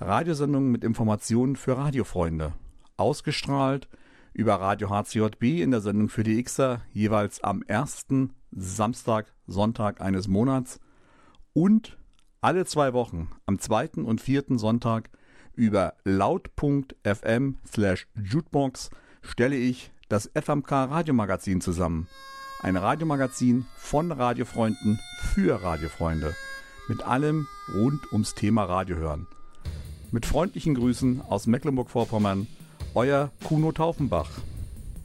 Radiosendungen 0.00 0.72
mit 0.72 0.82
Informationen 0.82 1.54
für 1.54 1.76
Radiofreunde. 1.76 2.54
Ausgestrahlt 2.96 3.88
über 4.32 4.56
Radio 4.56 4.90
HCJB 4.90 5.62
in 5.62 5.70
der 5.70 5.80
Sendung 5.80 6.08
für 6.08 6.24
die 6.24 6.42
Xer 6.42 6.80
jeweils 6.92 7.40
am 7.44 7.62
ersten 7.62 8.34
Samstag, 8.52 9.32
Sonntag 9.46 10.00
eines 10.00 10.28
Monats 10.28 10.80
und 11.52 11.98
alle 12.40 12.64
zwei 12.64 12.92
Wochen 12.92 13.30
am 13.46 13.58
zweiten 13.58 14.04
und 14.04 14.20
vierten 14.20 14.58
Sonntag 14.58 15.10
über 15.54 15.94
laut.fm 16.04 17.58
slash 17.66 18.06
jukebox 18.14 18.90
stelle 19.22 19.56
ich 19.56 19.92
das 20.08 20.30
FMK 20.34 20.70
Radiomagazin 20.70 21.60
zusammen. 21.60 22.08
Ein 22.62 22.76
Radiomagazin 22.76 23.66
von 23.76 24.12
Radiofreunden 24.12 24.98
für 25.34 25.62
Radiofreunde. 25.62 26.34
Mit 26.88 27.02
allem 27.02 27.46
rund 27.74 28.00
ums 28.12 28.34
Thema 28.34 28.64
Radio 28.64 28.96
hören. 28.96 29.26
Mit 30.10 30.26
freundlichen 30.26 30.74
Grüßen 30.74 31.22
aus 31.22 31.46
Mecklenburg-Vorpommern, 31.46 32.46
euer 32.94 33.30
Kuno 33.44 33.72
Taufenbach. 33.72 34.30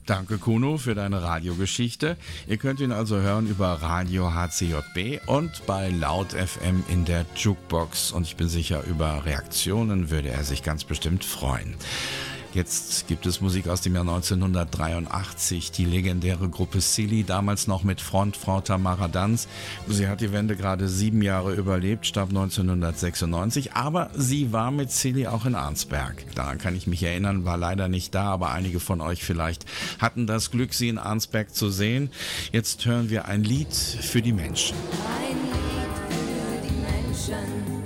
Danke 0.07 0.37
Kuno 0.37 0.77
für 0.77 0.95
deine 0.95 1.21
Radiogeschichte. 1.21 2.15
Ihr 2.47 2.55
könnt 2.55 2.79
ihn 2.79 2.93
also 2.93 3.17
hören 3.17 3.45
über 3.45 3.73
Radio 3.81 4.33
HCJB 4.33 5.27
und 5.27 5.65
bei 5.65 5.89
Laut 5.89 6.31
FM 6.31 6.81
in 6.87 7.03
der 7.03 7.25
Jukebox. 7.35 8.13
Und 8.13 8.25
ich 8.25 8.37
bin 8.37 8.47
sicher, 8.47 8.83
über 8.85 9.25
Reaktionen 9.25 10.09
würde 10.09 10.29
er 10.29 10.45
sich 10.45 10.63
ganz 10.63 10.85
bestimmt 10.85 11.25
freuen. 11.25 11.75
Jetzt 12.57 13.07
gibt 13.07 13.27
es 13.27 13.39
Musik 13.39 13.67
aus 13.67 13.81
dem 13.81 13.93
Jahr 13.93 14.01
1983, 14.01 15.69
die 15.71 15.85
legendäre 15.85 16.49
Gruppe 16.49 16.81
Silly, 16.81 17.23
damals 17.23 17.67
noch 17.67 17.83
mit 17.83 18.01
Frontfrau 18.01 18.61
Tamara 18.61 19.07
Danz. 19.07 19.47
Sie 19.87 20.07
hat 20.07 20.21
die 20.21 20.31
Wende 20.31 20.55
gerade 20.55 20.87
sieben 20.87 21.21
Jahre 21.21 21.53
überlebt, 21.53 22.07
starb 22.07 22.29
1996, 22.29 23.73
aber 23.73 24.09
sie 24.15 24.53
war 24.53 24.71
mit 24.71 24.91
Silly 24.91 25.27
auch 25.27 25.45
in 25.45 25.53
Arnsberg. 25.53 26.25
Daran 26.33 26.57
kann 26.57 26.75
ich 26.75 26.87
mich 26.87 27.03
erinnern, 27.03 27.45
war 27.45 27.57
leider 27.57 27.89
nicht 27.89 28.15
da, 28.15 28.23
aber 28.23 28.49
einige 28.49 28.79
von 28.79 29.01
euch 29.01 29.23
vielleicht 29.23 29.65
hatten 29.99 30.25
das 30.25 30.49
Glück, 30.49 30.73
sie 30.73 30.89
in 30.89 30.97
Arnsberg 30.97 31.53
zu 31.53 31.69
sehen. 31.69 32.09
Jetzt 32.53 32.83
hören 32.87 33.11
wir 33.11 33.25
ein 33.25 33.43
Lied 33.43 33.71
für 33.71 34.23
die 34.23 34.33
Menschen. 34.33 34.75
Ein 35.21 35.37
Lied 35.43 35.93
für 36.09 36.67
die 36.67 36.73
Menschen, 36.73 37.76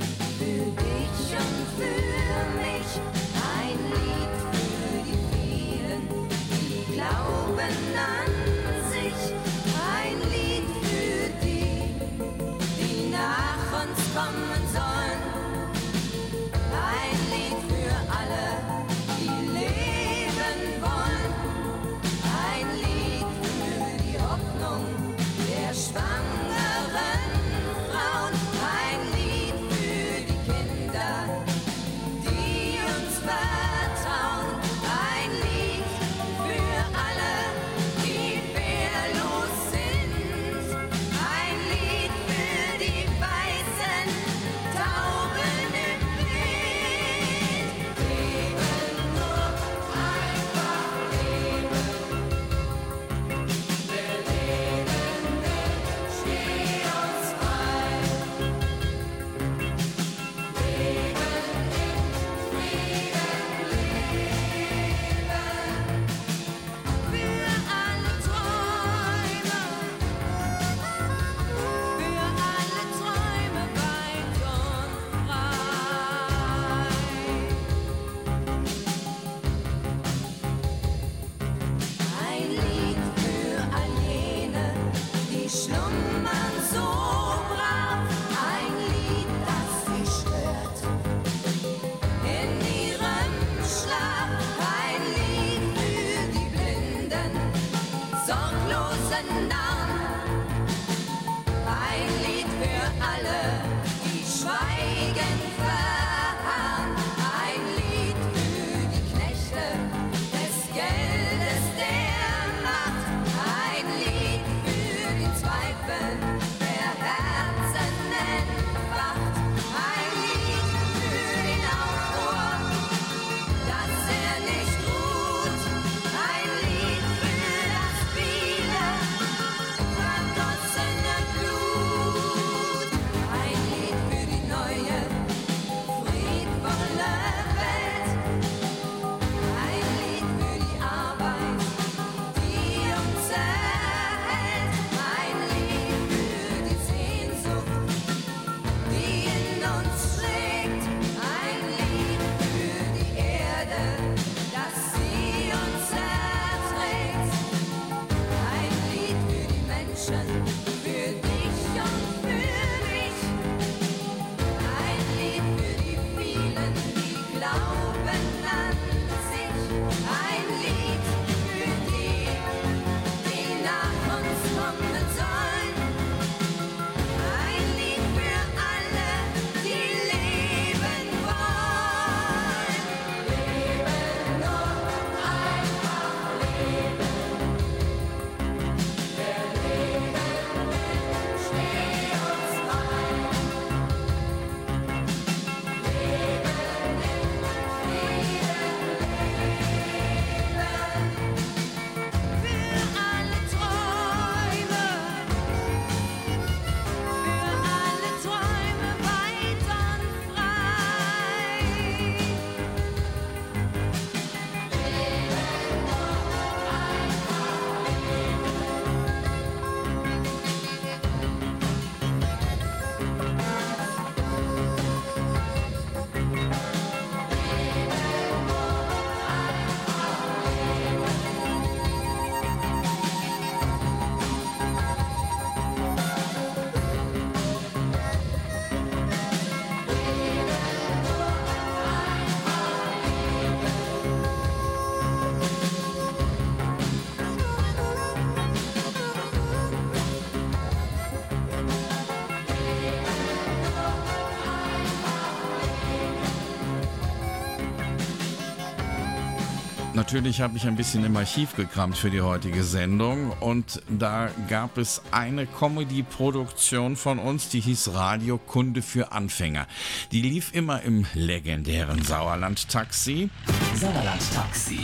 Natürlich 260.12 260.42
habe 260.42 260.58
ich 260.58 260.68
ein 260.68 260.76
bisschen 260.76 261.06
im 261.06 261.16
Archiv 261.16 261.56
gekramt 261.56 261.96
für 261.96 262.10
die 262.10 262.20
heutige 262.20 262.66
Sendung 262.66 263.32
und 263.40 263.82
da 263.88 264.30
gab 264.50 264.78
es 264.78 265.02
eine 265.12 265.48
Comedy-Produktion 265.48 266.98
von 266.98 267.18
uns, 267.18 267.48
die 267.48 267.62
hieß 267.62 267.94
Radiokunde 267.94 268.82
für 268.82 269.14
Anfänger. 269.14 269.68
Die 270.12 270.22
lief 270.22 270.54
immer 270.54 270.82
im 270.82 271.06
legendären 271.14 272.04
Sauerland-Taxi. 272.04 273.30
Sauerland-Taxi. 273.76 274.80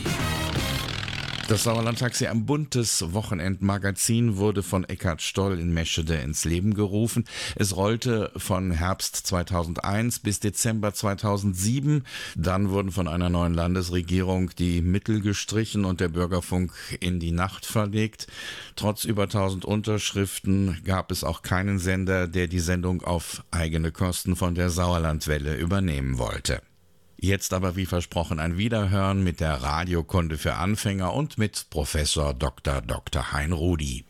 Das 1.48 1.64
Sauerland-Taxi, 1.64 2.28
ein 2.28 2.46
buntes 2.46 3.14
Wochenendmagazin, 3.14 4.36
wurde 4.36 4.64
von 4.64 4.84
Eckhard 4.84 5.22
Stoll 5.22 5.58
in 5.62 5.74
Meschede 5.74 6.16
ins 6.16 6.44
Leben 6.44 6.74
gerufen. 6.74 7.24
Es 7.56 7.78
rollte 7.78 8.34
von 8.36 8.72
Herbst 8.72 9.16
2001 9.16 10.20
bis 10.20 10.42
Dezember 10.42 10.94
2007. 10.94 12.04
Dann 12.36 12.70
wurden 12.70 12.92
von 12.92 13.08
einer 13.08 13.30
neuen 13.30 13.54
Landesregierung 13.54 14.52
die 14.58 14.82
Mittel 14.82 15.22
gestrichen 15.22 15.86
und 15.86 16.02
der 16.02 16.10
Bürgerfunk 16.10 16.74
in 17.00 17.22
die 17.22 17.32
Nacht 17.32 17.66
verlegt. 17.66 18.28
Trotz 18.76 19.06
über 19.06 19.24
1000 19.24 19.64
Unterschriften 19.64 20.82
gab 20.84 21.12
es 21.12 21.24
auch 21.24 21.44
keinen 21.44 21.80
Sender, 21.80 22.28
der 22.28 22.48
die 22.48 22.60
Sendung 22.60 23.04
auf 23.04 23.46
eigene 23.52 23.94
Kosten 23.94 24.36
von 24.36 24.54
der 24.54 24.70
Sauerlandwelle 24.70 25.56
übernehmen 25.56 26.18
wollte. 26.18 26.62
Jetzt 27.28 27.52
aber 27.52 27.76
wie 27.76 27.86
versprochen 27.86 28.40
ein 28.40 28.58
Wiederhören 28.58 29.22
mit 29.22 29.42
der 29.42 29.62
Radiokunde 29.62 30.38
für 30.38 30.54
Anfänger 30.54 31.13
und 31.13 31.38
mit 31.38 31.66
Professor 31.70 32.34
Dr. 32.34 32.80
Dr. 32.80 33.34
Hein 33.34 33.52
Rudi. 33.52 34.06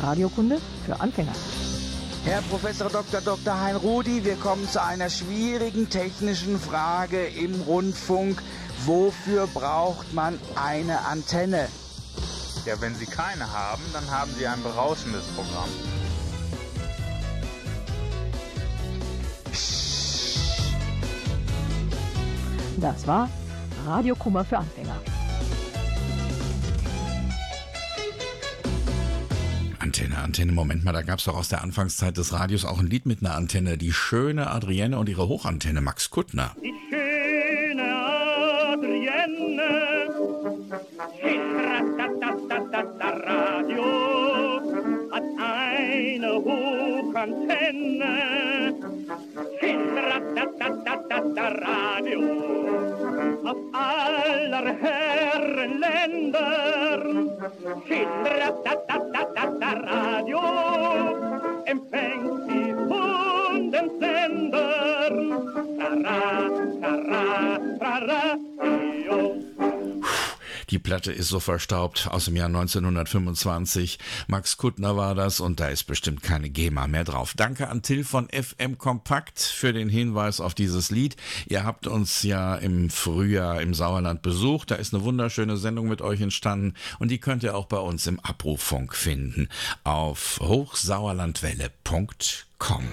Radiokunde 0.00 0.60
für 0.84 1.00
Anfänger. 1.00 1.32
Herr 2.26 2.42
Professor 2.42 2.90
Dr. 2.90 3.20
Dr. 3.20 3.60
Hein 3.60 3.76
Rudi, 3.76 4.24
wir 4.24 4.34
kommen 4.34 4.68
zu 4.68 4.82
einer 4.82 5.08
schwierigen 5.10 5.88
technischen 5.88 6.58
Frage 6.58 7.24
im 7.24 7.60
Rundfunk. 7.60 8.42
Wofür 8.84 9.46
braucht 9.46 10.12
man 10.12 10.36
eine 10.56 11.04
Antenne? 11.06 11.68
Ja, 12.64 12.80
wenn 12.80 12.96
Sie 12.96 13.06
keine 13.06 13.52
haben, 13.52 13.82
dann 13.92 14.10
haben 14.10 14.32
Sie 14.36 14.44
ein 14.44 14.60
berauschendes 14.60 15.24
Programm. 15.36 15.68
Das 22.78 23.06
war 23.06 23.30
Radiokummer 23.86 24.44
für 24.44 24.58
Anfänger. 24.58 24.96
Antenne, 29.96 30.18
Antenne, 30.18 30.52
Moment 30.52 30.84
mal, 30.84 30.92
da 30.92 31.00
gab 31.00 31.20
es 31.20 31.24
doch 31.24 31.38
aus 31.38 31.48
der 31.48 31.62
Anfangszeit 31.62 32.18
des 32.18 32.34
Radios 32.34 32.66
auch 32.66 32.78
ein 32.78 32.86
Lied 32.86 33.06
mit 33.06 33.20
einer 33.22 33.34
Antenne. 33.34 33.78
Die 33.78 33.94
schöne 33.94 34.50
Adrienne 34.50 34.98
und 34.98 35.08
ihre 35.08 35.26
Hochantenne, 35.26 35.80
Max 35.80 36.10
Kuttner. 36.10 36.54
Die 36.62 36.74
schöne 36.90 37.96
Adrienne, 38.74 40.10
Schitratatatatata 41.18 43.08
Radio, 43.08 43.84
hat 45.12 45.22
eine 45.38 46.34
Hochantenne. 46.34 47.56
Radio, 51.46 52.20
auf 53.44 53.56
aller 53.72 54.76
Herren 54.78 55.80
Ländern. 55.80 57.30
Schitratatatatata 59.66 60.10
Radio, 60.14 60.75
Platte 70.86 71.10
ist 71.10 71.30
so 71.30 71.40
verstaubt 71.40 72.06
aus 72.12 72.26
dem 72.26 72.36
Jahr 72.36 72.46
1925. 72.46 73.98
Max 74.28 74.56
Kuttner 74.56 74.96
war 74.96 75.16
das 75.16 75.40
und 75.40 75.58
da 75.58 75.66
ist 75.66 75.82
bestimmt 75.82 76.22
keine 76.22 76.48
GEMA 76.48 76.86
mehr 76.86 77.02
drauf. 77.02 77.34
Danke 77.36 77.68
an 77.68 77.82
Till 77.82 78.04
von 78.04 78.28
FM 78.28 78.78
Kompakt 78.78 79.40
für 79.40 79.72
den 79.72 79.88
Hinweis 79.88 80.40
auf 80.40 80.54
dieses 80.54 80.92
Lied. 80.92 81.16
Ihr 81.48 81.64
habt 81.64 81.88
uns 81.88 82.22
ja 82.22 82.54
im 82.54 82.88
Frühjahr 82.88 83.60
im 83.62 83.74
Sauerland 83.74 84.22
besucht. 84.22 84.70
Da 84.70 84.76
ist 84.76 84.94
eine 84.94 85.02
wunderschöne 85.02 85.56
Sendung 85.56 85.88
mit 85.88 86.02
euch 86.02 86.20
entstanden 86.20 86.74
und 87.00 87.10
die 87.10 87.18
könnt 87.18 87.42
ihr 87.42 87.56
auch 87.56 87.66
bei 87.66 87.78
uns 87.78 88.06
im 88.06 88.20
Abrufunk 88.20 88.94
finden 88.94 89.48
auf 89.82 90.38
hochsauerlandwelle.com. 90.40 92.84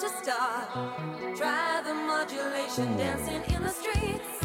to 0.00 0.08
start. 0.08 0.70
Try 1.36 1.82
the 1.84 1.92
modulation, 1.92 2.96
dancing 2.96 3.42
in 3.54 3.62
the 3.62 3.68
streets. 3.68 4.39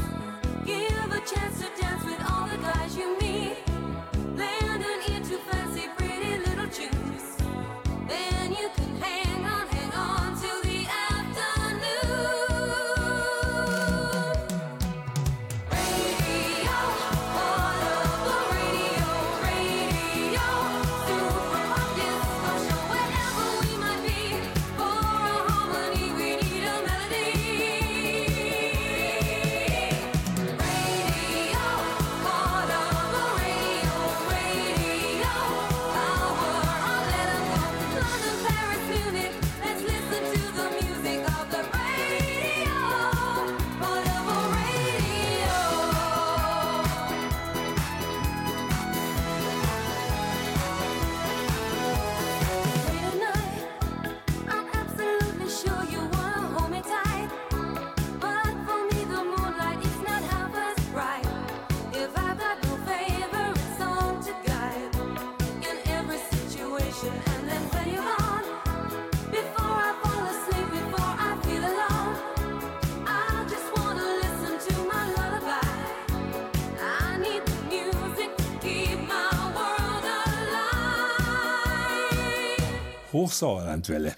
Hochsauerlandwelle. 83.16 84.14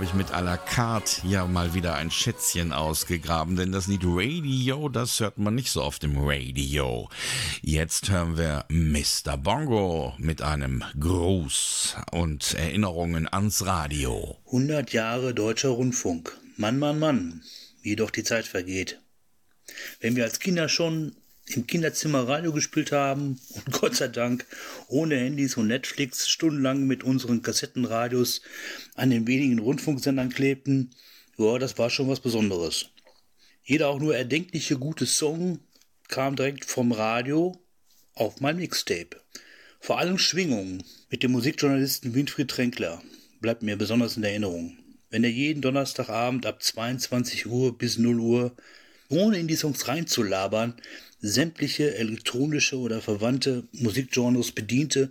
Habe 0.00 0.08
ich 0.08 0.14
mit 0.14 0.30
à 0.30 0.40
la 0.40 0.56
carte 0.56 1.20
ja 1.28 1.46
mal 1.46 1.74
wieder 1.74 1.94
ein 1.94 2.10
Schätzchen 2.10 2.72
ausgegraben, 2.72 3.56
denn 3.56 3.70
das 3.70 3.86
Lied 3.86 4.00
Radio, 4.02 4.88
das 4.88 5.20
hört 5.20 5.36
man 5.36 5.54
nicht 5.54 5.70
so 5.70 5.82
oft 5.82 6.02
im 6.04 6.16
Radio. 6.16 7.10
Jetzt 7.60 8.08
hören 8.08 8.38
wir 8.38 8.64
Mr. 8.70 9.36
Bongo 9.36 10.14
mit 10.16 10.40
einem 10.40 10.82
Gruß 10.98 11.96
und 12.12 12.54
Erinnerungen 12.54 13.30
ans 13.30 13.66
Radio. 13.66 14.38
100 14.46 14.90
Jahre 14.94 15.34
deutscher 15.34 15.68
Rundfunk. 15.68 16.34
Mann, 16.56 16.78
Mann, 16.78 16.98
Mann, 16.98 17.42
wie 17.82 17.94
doch 17.94 18.10
die 18.10 18.24
Zeit 18.24 18.46
vergeht. 18.46 19.02
Wenn 20.00 20.16
wir 20.16 20.24
als 20.24 20.40
Kinder 20.40 20.70
schon 20.70 21.14
im 21.56 21.66
Kinderzimmer 21.66 22.28
Radio 22.28 22.52
gespielt 22.52 22.92
haben 22.92 23.40
und 23.54 23.70
Gott 23.80 23.96
sei 23.96 24.08
Dank 24.08 24.46
ohne 24.88 25.16
Handys 25.16 25.56
und 25.56 25.66
Netflix 25.66 26.28
stundenlang 26.28 26.86
mit 26.86 27.04
unseren 27.04 27.42
Kassettenradios 27.42 28.42
an 28.94 29.10
den 29.10 29.26
wenigen 29.26 29.58
Rundfunksendern 29.58 30.30
klebten, 30.30 30.90
ja, 31.36 31.58
das 31.58 31.78
war 31.78 31.90
schon 31.90 32.08
was 32.08 32.20
Besonderes. 32.20 32.90
Jeder 33.64 33.88
auch 33.88 33.98
nur 33.98 34.16
erdenkliche 34.16 34.76
gute 34.76 35.06
Song 35.06 35.60
kam 36.08 36.36
direkt 36.36 36.64
vom 36.64 36.92
Radio 36.92 37.56
auf 38.14 38.40
mein 38.40 38.56
Mixtape. 38.56 39.20
Vor 39.80 39.98
allem 39.98 40.18
Schwingungen 40.18 40.82
mit 41.08 41.22
dem 41.22 41.32
Musikjournalisten 41.32 42.14
Winfried 42.14 42.48
Tränkler 42.48 43.00
bleibt 43.40 43.62
mir 43.62 43.76
besonders 43.76 44.16
in 44.16 44.24
Erinnerung. 44.24 44.76
Wenn 45.08 45.24
er 45.24 45.30
jeden 45.30 45.62
Donnerstagabend 45.62 46.46
ab 46.46 46.62
22 46.62 47.46
Uhr 47.46 47.76
bis 47.76 47.96
0 47.96 48.20
Uhr, 48.20 48.56
ohne 49.08 49.38
in 49.38 49.48
die 49.48 49.56
Songs 49.56 49.88
reinzulabern, 49.88 50.74
sämtliche 51.20 51.96
elektronische 51.96 52.78
oder 52.78 53.00
verwandte 53.00 53.68
Musikgenres 53.72 54.52
bediente 54.52 55.10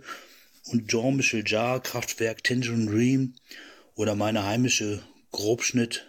und 0.66 0.88
Jean 0.88 1.16
Michel 1.16 1.44
Jarre, 1.46 1.80
Kraftwerk, 1.80 2.44
Tangerine 2.44 2.90
Dream 2.90 3.34
oder 3.94 4.14
meine 4.14 4.44
heimische 4.44 5.02
Grobschnitt 5.32 6.06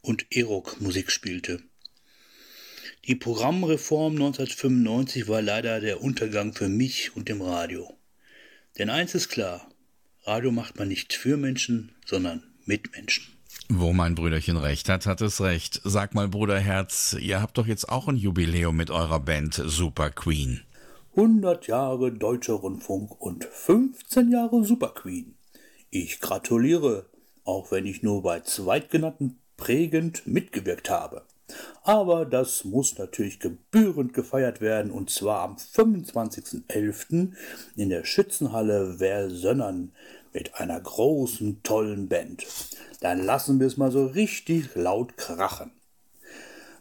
und 0.00 0.26
E-Rock 0.30 0.80
Musik 0.80 1.10
spielte. 1.10 1.62
Die 3.06 3.14
Programmreform 3.14 4.14
1995 4.14 5.28
war 5.28 5.42
leider 5.42 5.80
der 5.80 6.02
Untergang 6.02 6.52
für 6.52 6.68
mich 6.68 7.14
und 7.14 7.28
dem 7.28 7.40
Radio. 7.40 7.96
Denn 8.78 8.90
eins 8.90 9.14
ist 9.14 9.28
klar, 9.28 9.70
Radio 10.24 10.50
macht 10.50 10.76
man 10.76 10.88
nicht 10.88 11.14
für 11.14 11.36
Menschen, 11.36 11.94
sondern 12.04 12.42
mit 12.64 12.92
Menschen. 12.92 13.35
Wo 13.68 13.92
mein 13.92 14.14
Brüderchen 14.14 14.56
recht 14.56 14.88
hat, 14.88 15.06
hat 15.06 15.20
es 15.20 15.40
recht. 15.40 15.80
Sag 15.82 16.14
mal, 16.14 16.28
Bruderherz, 16.28 17.16
ihr 17.18 17.42
habt 17.42 17.58
doch 17.58 17.66
jetzt 17.66 17.88
auch 17.88 18.06
ein 18.06 18.16
Jubiläum 18.16 18.76
mit 18.76 18.90
eurer 18.90 19.18
Band 19.18 19.54
Super 19.54 20.10
Queen. 20.10 20.62
100 21.16 21.66
Jahre 21.66 22.12
Deutscher 22.12 22.54
Rundfunk 22.54 23.20
und 23.20 23.44
15 23.44 24.30
Jahre 24.30 24.64
Super 24.64 24.90
Queen. 24.90 25.34
Ich 25.90 26.20
gratuliere, 26.20 27.06
auch 27.44 27.72
wenn 27.72 27.86
ich 27.86 28.04
nur 28.04 28.22
bei 28.22 28.40
zweitgenannten 28.40 29.38
prägend 29.56 30.26
mitgewirkt 30.26 30.88
habe. 30.88 31.22
Aber 31.82 32.24
das 32.24 32.64
muss 32.64 32.98
natürlich 32.98 33.40
gebührend 33.40 34.12
gefeiert 34.12 34.60
werden 34.60 34.90
und 34.90 35.10
zwar 35.10 35.42
am 35.42 35.56
25.11. 35.56 37.32
in 37.76 37.88
der 37.88 38.04
Schützenhalle 38.04 38.98
Versönnern 38.98 39.92
mit 40.32 40.56
einer 40.56 40.80
großen, 40.80 41.62
tollen 41.62 42.08
Band. 42.08 42.46
Dann 43.00 43.24
lassen 43.24 43.60
wir 43.60 43.66
es 43.66 43.76
mal 43.76 43.90
so 43.90 44.06
richtig 44.06 44.74
laut 44.74 45.16
krachen. 45.16 45.72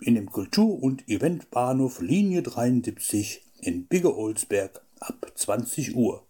in 0.00 0.14
dem 0.14 0.30
Kultur- 0.30 0.82
und 0.82 1.08
Eventbahnhof 1.08 2.02
Linie 2.02 2.42
73 2.42 3.42
in 3.60 3.86
Bigge 3.86 4.14
Olsberg 4.14 4.82
ab 5.00 5.32
20 5.34 5.96
Uhr. 5.96 6.27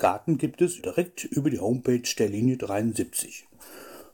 Garten 0.00 0.38
gibt 0.38 0.62
es 0.62 0.80
direkt 0.80 1.24
über 1.24 1.50
die 1.50 1.60
Homepage 1.60 2.02
der 2.18 2.30
Linie 2.30 2.56
73. 2.56 3.46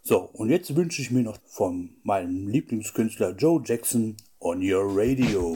So, 0.03 0.19
und 0.33 0.51
jetzt 0.51 0.75
wünsche 0.75 1.01
ich 1.01 1.13
mir 1.13 1.23
noch 1.23 1.39
von 1.47 1.91
meinem 2.03 2.49
Lieblingskünstler 2.49 3.37
Joe 3.37 3.63
Jackson 3.65 4.17
On 4.41 4.59
Your 4.61 4.85
Radio. 4.85 5.55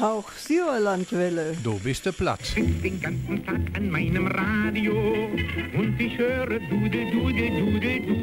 Hauch 0.00 0.30
Sauerlandwelle. 0.32 1.56
Du 1.64 1.78
bist 1.78 2.06
der 2.06 2.12
platt. 2.12 2.40
Den 2.56 3.00
ganzen 3.00 3.44
Tag 3.44 3.60
an 3.74 3.90
meinem 3.90 4.28
Radio 4.28 5.28
und 5.76 6.00
ich 6.00 6.16
höre 6.16 6.60
Dudel, 6.60 7.10
Dudel, 7.10 7.50
Dudel, 7.50 8.00
du. 8.06 8.14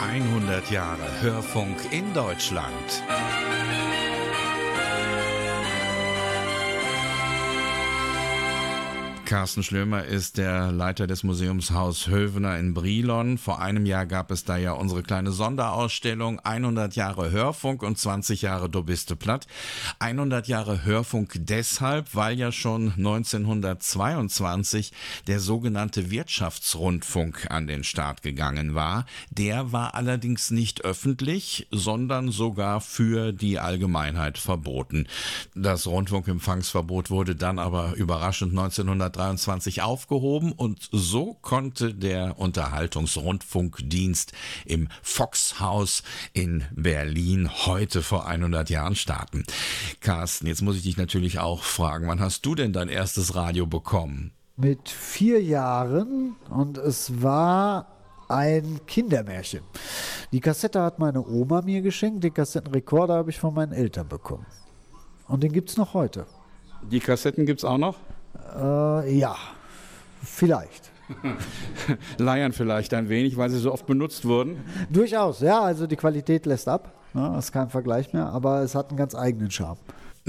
100 0.00 0.70
Jahre 0.70 1.20
Hörfunk 1.20 1.76
in 1.90 2.12
Deutschland. 2.14 3.02
Carsten 9.30 9.62
Schlömer 9.62 10.04
ist 10.06 10.38
der 10.38 10.72
Leiter 10.72 11.06
des 11.06 11.22
Museums 11.22 11.70
Haus 11.70 12.08
Hövener 12.08 12.58
in 12.58 12.74
Brilon. 12.74 13.38
Vor 13.38 13.60
einem 13.60 13.86
Jahr 13.86 14.04
gab 14.04 14.32
es 14.32 14.44
da 14.44 14.56
ja 14.56 14.72
unsere 14.72 15.04
kleine 15.04 15.30
Sonderausstellung 15.30 16.40
100 16.40 16.96
Jahre 16.96 17.30
Hörfunk 17.30 17.84
und 17.84 17.96
20 17.96 18.42
Jahre 18.42 18.68
Du 18.68 18.82
bist 18.82 19.16
platt. 19.20 19.46
100 20.00 20.48
Jahre 20.48 20.84
Hörfunk 20.84 21.34
deshalb, 21.36 22.16
weil 22.16 22.40
ja 22.40 22.50
schon 22.50 22.94
1922 22.96 24.90
der 25.28 25.38
sogenannte 25.38 26.10
Wirtschaftsrundfunk 26.10 27.52
an 27.52 27.68
den 27.68 27.84
Start 27.84 28.22
gegangen 28.22 28.74
war. 28.74 29.06
Der 29.30 29.70
war 29.70 29.94
allerdings 29.94 30.50
nicht 30.50 30.84
öffentlich, 30.84 31.68
sondern 31.70 32.32
sogar 32.32 32.80
für 32.80 33.32
die 33.32 33.60
Allgemeinheit 33.60 34.38
verboten. 34.38 35.06
Das 35.54 35.86
Rundfunkempfangsverbot 35.86 37.10
wurde 37.10 37.36
dann 37.36 37.60
aber 37.60 37.94
überraschend 37.94 38.52
1923 39.20 39.82
aufgehoben 39.82 40.52
und 40.52 40.88
so 40.92 41.36
konnte 41.42 41.94
der 41.94 42.38
Unterhaltungsrundfunkdienst 42.38 44.32
im 44.64 44.88
Foxhaus 45.02 46.02
in 46.32 46.64
Berlin 46.74 47.50
heute 47.66 48.02
vor 48.02 48.26
100 48.26 48.70
Jahren 48.70 48.96
starten. 48.96 49.44
Carsten, 50.00 50.46
jetzt 50.46 50.62
muss 50.62 50.76
ich 50.76 50.82
dich 50.82 50.96
natürlich 50.96 51.38
auch 51.38 51.62
fragen, 51.62 52.08
wann 52.08 52.20
hast 52.20 52.46
du 52.46 52.54
denn 52.54 52.72
dein 52.72 52.88
erstes 52.88 53.34
Radio 53.34 53.66
bekommen? 53.66 54.32
Mit 54.56 54.88
vier 54.88 55.42
Jahren 55.42 56.36
und 56.48 56.78
es 56.78 57.22
war 57.22 57.86
ein 58.28 58.80
Kindermärchen. 58.86 59.62
Die 60.32 60.40
Kassette 60.40 60.80
hat 60.80 60.98
meine 60.98 61.26
Oma 61.26 61.62
mir 61.62 61.82
geschenkt, 61.82 62.22
den 62.22 62.32
Kassettenrekorder 62.32 63.14
habe 63.14 63.30
ich 63.30 63.38
von 63.38 63.52
meinen 63.52 63.72
Eltern 63.72 64.08
bekommen. 64.08 64.46
Und 65.28 65.42
den 65.42 65.52
gibt 65.52 65.70
es 65.70 65.76
noch 65.76 65.94
heute. 65.94 66.26
Die 66.90 67.00
Kassetten 67.00 67.46
gibt 67.46 67.60
es 67.60 67.64
auch 67.64 67.78
noch? 67.78 67.96
Äh, 68.56 69.18
ja, 69.18 69.36
vielleicht. 70.22 70.90
Leiern 72.18 72.52
vielleicht 72.52 72.94
ein 72.94 73.08
wenig, 73.08 73.36
weil 73.36 73.50
sie 73.50 73.58
so 73.58 73.72
oft 73.72 73.86
benutzt 73.86 74.24
wurden. 74.24 74.64
Durchaus, 74.90 75.40
ja, 75.40 75.60
also 75.60 75.86
die 75.86 75.96
Qualität 75.96 76.46
lässt 76.46 76.68
ab. 76.68 76.92
Das 77.12 77.46
ist 77.46 77.52
kein 77.52 77.68
Vergleich 77.68 78.12
mehr, 78.12 78.26
aber 78.26 78.62
es 78.62 78.74
hat 78.74 78.90
einen 78.90 78.96
ganz 78.96 79.14
eigenen 79.14 79.50
Charme. 79.50 79.78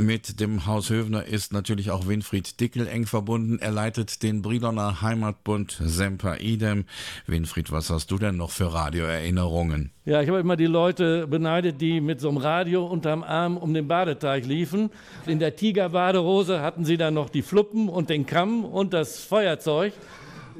Mit 0.01 0.39
dem 0.39 0.65
Haus 0.65 0.89
Höfner 0.89 1.25
ist 1.25 1.53
natürlich 1.53 1.91
auch 1.91 2.07
Winfried 2.07 2.59
Dickel 2.59 2.87
eng 2.87 3.05
verbunden. 3.05 3.59
Er 3.59 3.69
leitet 3.69 4.23
den 4.23 4.41
Briloner 4.41 5.03
Heimatbund 5.03 5.79
Semper 5.79 6.41
Idem. 6.41 6.85
Winfried, 7.27 7.71
was 7.71 7.91
hast 7.91 8.09
du 8.09 8.17
denn 8.17 8.35
noch 8.35 8.49
für 8.49 8.73
Radioerinnerungen? 8.73 9.91
Ja, 10.03 10.19
ich 10.23 10.27
habe 10.27 10.39
immer 10.39 10.55
die 10.55 10.65
Leute 10.65 11.27
beneidet, 11.27 11.81
die 11.81 12.01
mit 12.01 12.19
so 12.19 12.29
einem 12.29 12.37
Radio 12.37 12.87
unterm 12.87 13.21
Arm 13.21 13.57
um 13.57 13.75
den 13.75 13.87
Badeteich 13.87 14.47
liefen. 14.47 14.89
In 15.27 15.37
der 15.37 15.55
Tigerbaderose 15.55 16.61
hatten 16.61 16.83
sie 16.83 16.97
dann 16.97 17.13
noch 17.13 17.29
die 17.29 17.43
Fluppen 17.43 17.87
und 17.87 18.09
den 18.09 18.25
Kamm 18.25 18.65
und 18.65 18.93
das 18.93 19.19
Feuerzeug. 19.23 19.93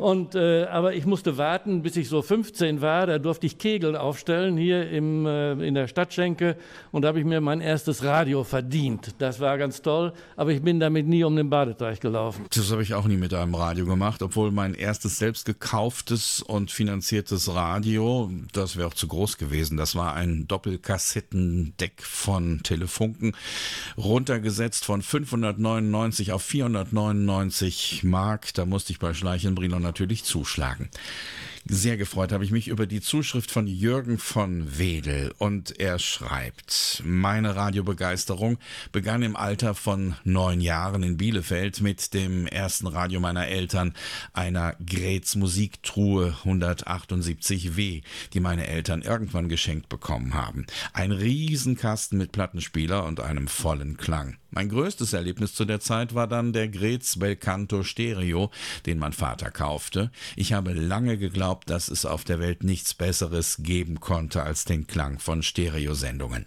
Und, 0.02 0.34
äh, 0.34 0.64
aber 0.64 0.96
ich 0.96 1.06
musste 1.06 1.38
warten, 1.38 1.84
bis 1.84 1.96
ich 1.96 2.10
so 2.10 2.24
15 2.24 2.82
war. 2.82 3.06
Da 3.06 3.20
durfte 3.20 3.46
ich 3.46 3.60
Kegeln 3.60 3.96
aufstellen 3.96 4.58
hier 4.58 4.90
im, 4.90 5.28
äh, 5.28 5.52
in 5.52 5.76
der 5.76 5.88
Stadtschenke. 5.88 6.58
Und 6.92 7.04
da 7.04 7.10
habe 7.10 7.20
ich 7.20 7.26
mir 7.26 7.40
mein 7.40 7.62
erstes 7.62 8.04
Radio 8.04 8.44
verdient. 8.44 9.14
Das 9.20 9.40
war 9.40 9.60
ganz 9.60 9.84
toll. 9.84 10.14
Aber 10.36 10.54
ich 10.54 10.64
bin 10.64 10.80
damit 10.80 11.06
nie 11.06 11.24
um 11.24 11.36
den 11.36 11.52
Badeteich 11.52 12.00
gelaufen. 12.00 12.48
Das 12.52 12.72
habe 12.72 12.82
ich 12.82 12.96
auch 12.96 13.06
nie 13.06 13.16
mit 13.16 13.32
einem 13.36 13.54
Radio 13.54 13.86
gemacht, 13.86 14.24
obwohl 14.24 14.50
mein 14.50 14.74
erstes 14.74 15.20
selbst 15.20 15.46
gekauftes 15.46 16.42
und 16.42 16.72
finanziertes 16.72 17.54
Radio, 17.54 18.32
das 18.54 18.78
wäre 18.78 18.88
auch 18.88 18.96
zu 18.96 19.08
groß 19.08 19.38
gewesen. 19.38 19.78
Das 19.78 19.96
war 19.96 20.16
ein 20.16 20.48
Doppelkassettendeck 20.48 22.02
von 22.02 22.64
Telefunken, 22.64 23.34
runtergesetzt 24.00 24.84
von 24.84 25.04
599 25.04 26.32
auf 26.32 26.42
499 26.42 28.04
Mark. 28.04 28.52
Da 28.56 28.66
musste 28.66 28.94
ich 28.94 28.98
bei 28.98 29.14
Schleichenbrino 29.14 29.91
natürlich 29.92 30.24
zuschlagen. 30.24 30.90
Sehr 31.68 31.96
gefreut 31.96 32.32
habe 32.32 32.44
ich 32.44 32.50
mich 32.50 32.70
über 32.70 32.88
die 32.88 33.02
Zuschrift 33.02 33.52
von 33.52 33.68
Jürgen 33.68 34.18
von 34.18 34.80
Wedel 34.80 35.32
und 35.38 35.80
er 35.80 36.00
schreibt, 36.00 37.04
meine 37.06 37.56
Radiobegeisterung 37.56 38.58
begann 38.92 39.22
im 39.22 39.36
Alter 39.36 39.76
von 39.76 40.16
neun 40.24 40.60
Jahren 40.60 41.04
in 41.04 41.18
Bielefeld 41.18 41.80
mit 41.82 42.16
dem 42.16 42.48
ersten 42.48 42.88
Radio 42.88 43.20
meiner 43.20 43.48
Eltern, 43.48 43.94
einer 44.34 44.76
Grätz 44.84 45.36
Musiktruhe 45.36 46.36
178W, 46.44 48.02
die 48.34 48.40
meine 48.40 48.66
Eltern 48.66 49.04
irgendwann 49.04 49.48
geschenkt 49.48 49.88
bekommen 49.88 50.34
haben. 50.34 50.66
Ein 50.94 51.12
Riesenkasten 51.12 52.18
mit 52.18 52.32
Plattenspieler 52.32 53.06
und 53.06 53.20
einem 53.20 53.48
vollen 53.48 53.98
Klang. 53.98 54.38
Mein 54.54 54.68
größtes 54.68 55.14
Erlebnis 55.14 55.56
zu 55.56 55.64
der 55.64 55.80
Zeit 55.80 56.14
war 56.14 56.28
dann 56.28 56.52
der 56.52 56.68
Grätz 56.68 57.18
Belcanto 57.18 57.84
Stereo, 57.84 58.52
den 58.86 59.00
mein 59.00 59.14
Vater 59.14 59.50
kaufte. 59.50 60.12
Ich 60.36 60.52
habe 60.52 60.74
lange 60.74 61.18
geglaubt, 61.18 61.51
dass 61.66 61.90
es 61.90 62.06
auf 62.06 62.24
der 62.24 62.40
Welt 62.40 62.64
nichts 62.64 62.94
Besseres 62.94 63.58
geben 63.60 64.00
konnte 64.00 64.44
als 64.44 64.66
den 64.66 64.88
Klang 64.88 65.20
von 65.20 65.44
Stereosendungen. 65.44 66.46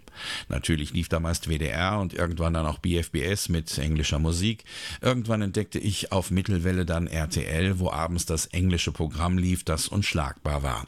Natürlich 0.49 0.93
lief 0.93 1.09
da 1.09 1.21
meist 1.21 1.49
WDR 1.49 1.99
und 2.01 2.15
irgendwann 2.15 2.55
dann 2.55 2.67
auch 2.67 2.79
BFBS 2.79 3.49
mit 3.49 3.77
englischer 3.79 4.19
Musik. 4.19 4.65
Irgendwann 5.01 5.43
entdeckte 5.43 5.79
ich 5.79 6.13
auf 6.13 6.31
Mittelwelle 6.31 6.87
dann 6.87 7.07
RTL, 7.07 7.79
wo 7.79 7.91
abends 7.91 8.27
das 8.27 8.47
englische 8.47 8.93
Programm 8.93 9.39
lief, 9.39 9.65
das 9.65 9.89
unschlagbar 9.89 10.63
war. 10.63 10.87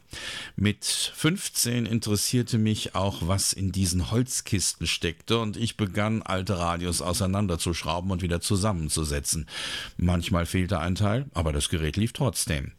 Mit 0.56 0.84
15 0.84 1.86
interessierte 1.86 2.58
mich 2.58 2.94
auch, 2.94 3.26
was 3.26 3.52
in 3.52 3.72
diesen 3.72 4.10
Holzkisten 4.10 4.86
steckte 4.86 5.38
und 5.38 5.56
ich 5.56 5.76
begann 5.76 6.22
alte 6.22 6.58
Radios 6.58 7.02
auseinanderzuschrauben 7.02 8.10
und 8.10 8.22
wieder 8.22 8.40
zusammenzusetzen. 8.40 9.46
Manchmal 9.96 10.46
fehlte 10.46 10.78
ein 10.80 10.94
Teil, 10.94 11.26
aber 11.34 11.52
das 11.52 11.68
Gerät 11.68 11.96
lief 11.96 12.12
trotzdem. 12.12 12.72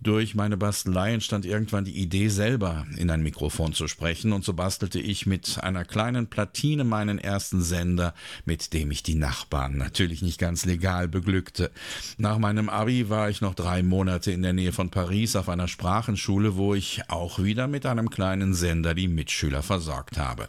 Durch 0.00 0.34
meine 0.34 0.56
Bastelei 0.56 1.14
entstand 1.14 1.46
irgendwann 1.46 1.84
die 1.84 1.96
Idee, 1.96 2.28
selber 2.28 2.86
in 2.96 3.10
ein 3.10 3.22
Mikrofon 3.22 3.72
zu 3.72 3.88
sprechen, 3.88 4.32
und 4.32 4.44
so 4.44 4.52
bastelte 4.52 5.00
ich 5.00 5.26
mit 5.26 5.58
einer 5.62 5.84
kleinen 5.84 6.28
Platine 6.28 6.84
meinen 6.84 7.18
ersten 7.18 7.62
Sender, 7.62 8.14
mit 8.44 8.72
dem 8.74 8.90
ich 8.90 9.02
die 9.02 9.14
Nachbarn 9.14 9.78
natürlich 9.78 10.20
nicht 10.20 10.38
ganz 10.38 10.66
legal 10.66 11.08
beglückte. 11.08 11.70
Nach 12.18 12.38
meinem 12.38 12.68
Abi 12.68 13.08
war 13.08 13.30
ich 13.30 13.40
noch 13.40 13.54
drei 13.54 13.82
Monate 13.82 14.32
in 14.32 14.42
der 14.42 14.52
Nähe 14.52 14.72
von 14.72 14.90
Paris 14.90 15.34
auf 15.34 15.48
einer 15.48 15.68
Sprachenschule, 15.68 16.56
wo 16.56 16.74
ich 16.74 17.02
auch 17.08 17.42
wieder 17.42 17.66
mit 17.66 17.86
einem 17.86 18.10
kleinen 18.10 18.52
Sender 18.54 18.94
die 18.94 19.08
Mitschüler 19.08 19.62
versorgt 19.62 20.18
habe. 20.18 20.48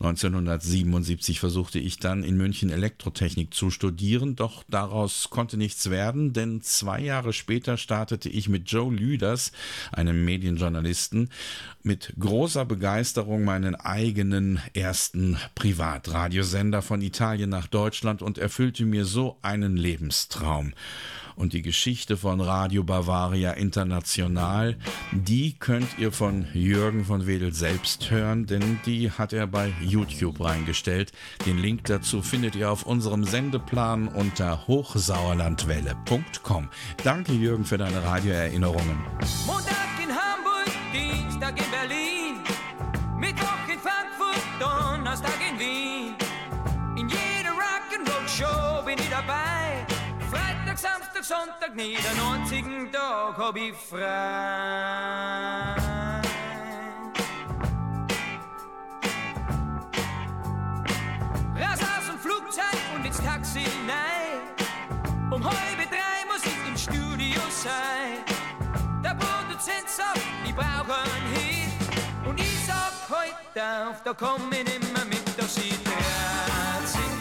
1977 0.00 1.40
versuchte 1.40 1.78
ich 1.78 1.98
dann 1.98 2.22
in 2.22 2.36
München 2.36 2.70
Elektrotechnik 2.70 3.52
zu 3.54 3.70
studieren, 3.70 4.36
doch 4.36 4.64
daraus 4.68 5.28
konnte 5.30 5.56
nichts 5.56 5.90
werden, 5.90 6.32
denn 6.32 6.62
zwei 6.62 7.00
Jahre 7.00 7.32
später 7.32 7.76
startete 7.76 8.28
ich 8.28 8.48
mit 8.48 8.70
Joe 8.70 8.94
Lüders, 8.94 9.52
einem 9.92 10.24
Medienjournalisten, 10.24 11.30
mit 11.82 12.14
großer 12.18 12.64
Begeisterung 12.64 13.44
meinen 13.44 13.74
eigenen 13.74 14.60
ersten 14.74 15.38
Privatradiosender 15.54 16.82
von 16.82 17.02
Italien 17.02 17.50
nach 17.50 17.66
Deutschland 17.66 18.22
und 18.22 18.38
erfüllte 18.38 18.84
mir 18.84 19.04
so 19.04 19.38
einen 19.42 19.76
Lebenstraum 19.76 20.72
und 21.40 21.54
die 21.54 21.62
Geschichte 21.62 22.18
von 22.18 22.40
Radio 22.40 22.84
Bavaria 22.84 23.50
International, 23.52 24.76
die 25.10 25.54
könnt 25.58 25.98
ihr 25.98 26.12
von 26.12 26.46
Jürgen 26.52 27.06
von 27.06 27.26
Wedel 27.26 27.54
selbst 27.54 28.10
hören, 28.10 28.44
denn 28.46 28.78
die 28.84 29.10
hat 29.10 29.32
er 29.32 29.46
bei 29.46 29.72
YouTube 29.80 30.44
reingestellt. 30.44 31.12
Den 31.46 31.56
Link 31.58 31.84
dazu 31.84 32.20
findet 32.20 32.56
ihr 32.56 32.70
auf 32.70 32.82
unserem 32.84 33.24
Sendeplan 33.24 34.08
unter 34.08 34.66
hochsauerlandwelle.com. 34.66 36.68
Danke 37.02 37.32
Jürgen 37.32 37.64
für 37.64 37.78
deine 37.78 38.04
Radioerinnerungen. 38.04 38.98
Montag 39.46 39.98
in 40.02 40.10
Hamburg, 40.10 40.66
Dienstag 40.92 41.58
in 41.58 41.70
Berlin, 41.70 41.79
Sonntag, 51.30 51.76
nie 51.76 51.94
den 51.94 52.20
einzigen 52.32 52.90
Tag 52.90 53.38
hab 53.38 53.56
ich 53.56 53.72
frei. 53.72 54.00
Raus 61.54 61.78
aus 61.78 62.06
dem 62.08 62.18
Flugzeug 62.18 62.80
und 62.96 63.04
ins 63.04 63.18
Taxi 63.18 63.62
nein. 63.86 64.40
Um 65.30 65.44
halb 65.44 65.78
drei 65.88 66.26
muss 66.26 66.44
ich 66.44 66.68
im 66.68 66.76
Studio 66.76 67.40
sein. 67.48 68.24
Der 69.04 69.14
Produzent 69.14 69.88
sagt, 69.88 70.18
ich 70.44 70.52
brauch 70.52 70.88
einen 70.88 71.28
Hit. 71.36 72.28
Und 72.28 72.40
ich 72.40 72.66
sag 72.66 72.92
heute 73.08 73.88
auf, 73.88 74.02
da 74.02 74.12
komm 74.14 74.50
ich 74.50 74.64
nimmer 74.64 75.04
mit 75.04 75.22
Doch 75.38 75.48
sie 75.48 75.78
dreht 75.84 76.88
sich, 76.88 77.20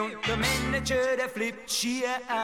Und 0.00 0.16
der 0.26 0.36
Manager, 0.36 1.16
der 1.16 1.28
flippt 1.28 1.70
schier 1.70 2.08
aus. 2.28 2.34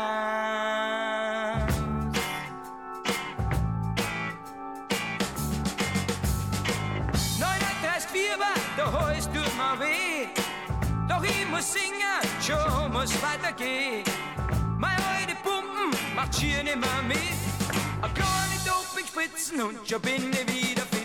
War, 8.39 8.55
der 8.77 8.93
Hals 8.93 9.25
tut 9.27 9.35
mir 9.35 9.81
weh. 9.81 10.29
Doch 11.09 11.23
ich 11.25 11.49
muss 11.49 11.73
singen, 11.73 12.21
schon 12.41 12.93
muss 12.93 13.11
weitergehen. 13.21 14.05
Mein 14.79 14.97
alte 15.03 15.35
Pumpen 15.43 15.91
macht 16.15 16.39
schier 16.39 16.63
nimmer 16.63 17.03
mit. 17.09 17.17
Ich 17.17 18.15
kann 18.15 18.51
nicht 18.51 18.67
Doping 18.67 19.07
spritzen 19.07 19.63
und 19.63 19.89
schon 19.89 20.01
bin 20.01 20.31
ich 20.33 20.47
wieder 20.47 20.83
fit 20.83 21.00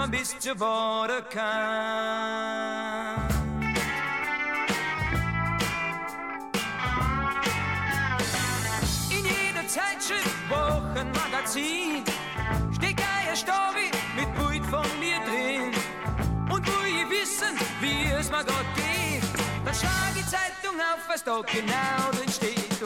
Watzmann 0.00 0.10
bis 0.10 0.38
zur 0.38 0.58
Waterkant. 0.58 1.34
In 9.10 9.24
jeder 9.24 9.68
Zeitschrift, 9.68 10.48
Wochenmagazin 10.48 12.04
steht 12.74 13.00
eine 13.00 13.36
Story 13.36 13.90
mit 14.16 14.34
Bild 14.36 14.64
von 14.66 14.86
mir 14.98 15.18
drin. 15.28 15.72
Und 16.50 16.66
wo 16.66 16.86
ihr 16.86 17.08
wissen, 17.10 17.58
wie 17.80 18.10
es 18.10 18.30
mir 18.30 18.44
Gott 18.44 18.74
geht, 18.76 19.22
dann 19.64 19.74
schlag 19.74 20.14
die 20.16 20.26
Zeitung 20.26 20.80
auf, 20.80 21.08
was 21.08 21.22
da 21.22 21.40
genau 21.42 22.10
drin 22.12 22.30
steht 22.30 22.82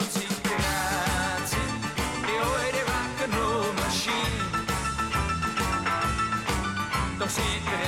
de 7.25 7.31
sitter 7.31 7.85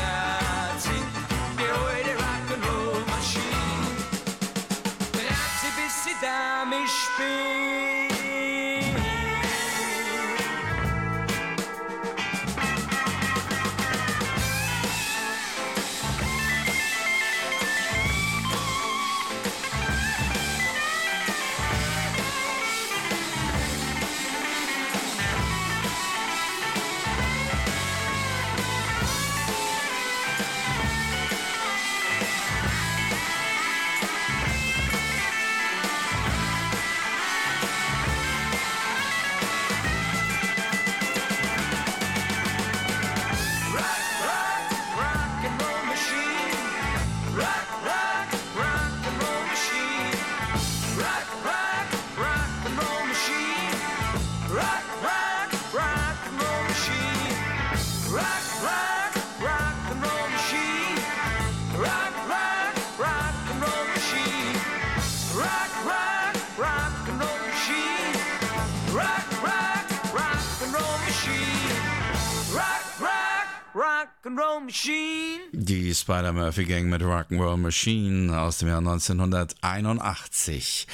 Die 76.07 76.13
Spider-Murphy 76.13 76.63
Gang 76.63 76.85
mit 76.85 77.01
Rock'n'Roll 77.01 77.57
Machine 77.57 78.39
aus 78.39 78.59
dem 78.59 78.69
Jahr 78.69 78.77
1981. 78.77 80.87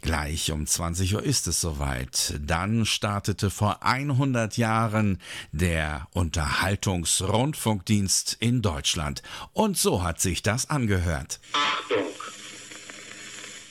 Gleich 0.00 0.52
um 0.52 0.64
20 0.64 1.16
Uhr 1.16 1.24
ist 1.24 1.48
es 1.48 1.60
soweit. 1.60 2.34
Dann 2.38 2.86
startete 2.86 3.50
vor 3.50 3.82
100 3.82 4.56
Jahren 4.58 5.20
der 5.50 6.06
Unterhaltungsrundfunkdienst 6.12 8.36
in 8.38 8.62
Deutschland. 8.62 9.24
Und 9.52 9.76
so 9.76 10.04
hat 10.04 10.20
sich 10.20 10.42
das 10.42 10.70
angehört. 10.70 11.40
Achtung! 11.52 12.06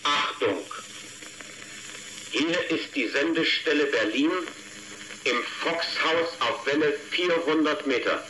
Achtung! 0.03 0.57
Hier 2.31 2.71
ist 2.71 2.93
die 2.93 3.07
Sendestelle 3.07 3.85
Berlin 3.85 4.31
im 5.23 5.37
Foxhaus 5.61 6.27
auf 6.41 6.65
Welle 6.65 6.91
400 7.11 7.87
Meter. 7.87 8.21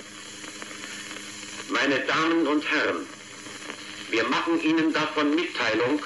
Meine 1.72 1.99
Damen 1.99 2.47
und 2.47 2.65
Herren, 2.72 3.05
wir 4.09 4.24
machen 4.24 4.59
Ihnen 4.63 4.91
davon 4.91 5.36
Mitteilung, 5.36 6.03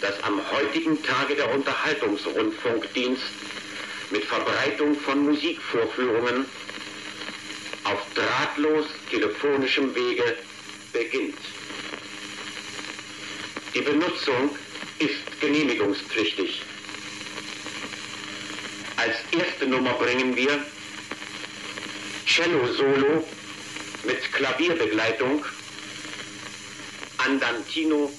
dass 0.00 0.22
am 0.22 0.40
heutigen 0.52 1.02
Tage 1.02 1.34
der 1.34 1.52
Unterhaltungsrundfunkdienst 1.52 3.24
mit 4.10 4.24
Verbreitung 4.24 4.96
von 5.00 5.24
Musikvorführungen 5.24 6.46
auf 7.82 8.06
drahtlos 8.14 8.86
telefonischem 9.10 9.92
Wege 9.92 10.36
beginnt. 10.92 11.38
Die 13.74 13.80
Benutzung 13.80 14.56
ist 15.00 15.40
genehmigungspflichtig. 15.40 16.62
Als 18.96 19.16
erste 19.32 19.66
Nummer 19.66 19.94
bringen 19.94 20.36
wir 20.36 20.64
Cello 22.24 22.66
Solo 22.72 23.24
mit 24.06 24.32
Klavierbegleitung 24.32 25.44
Andantino 27.18 28.10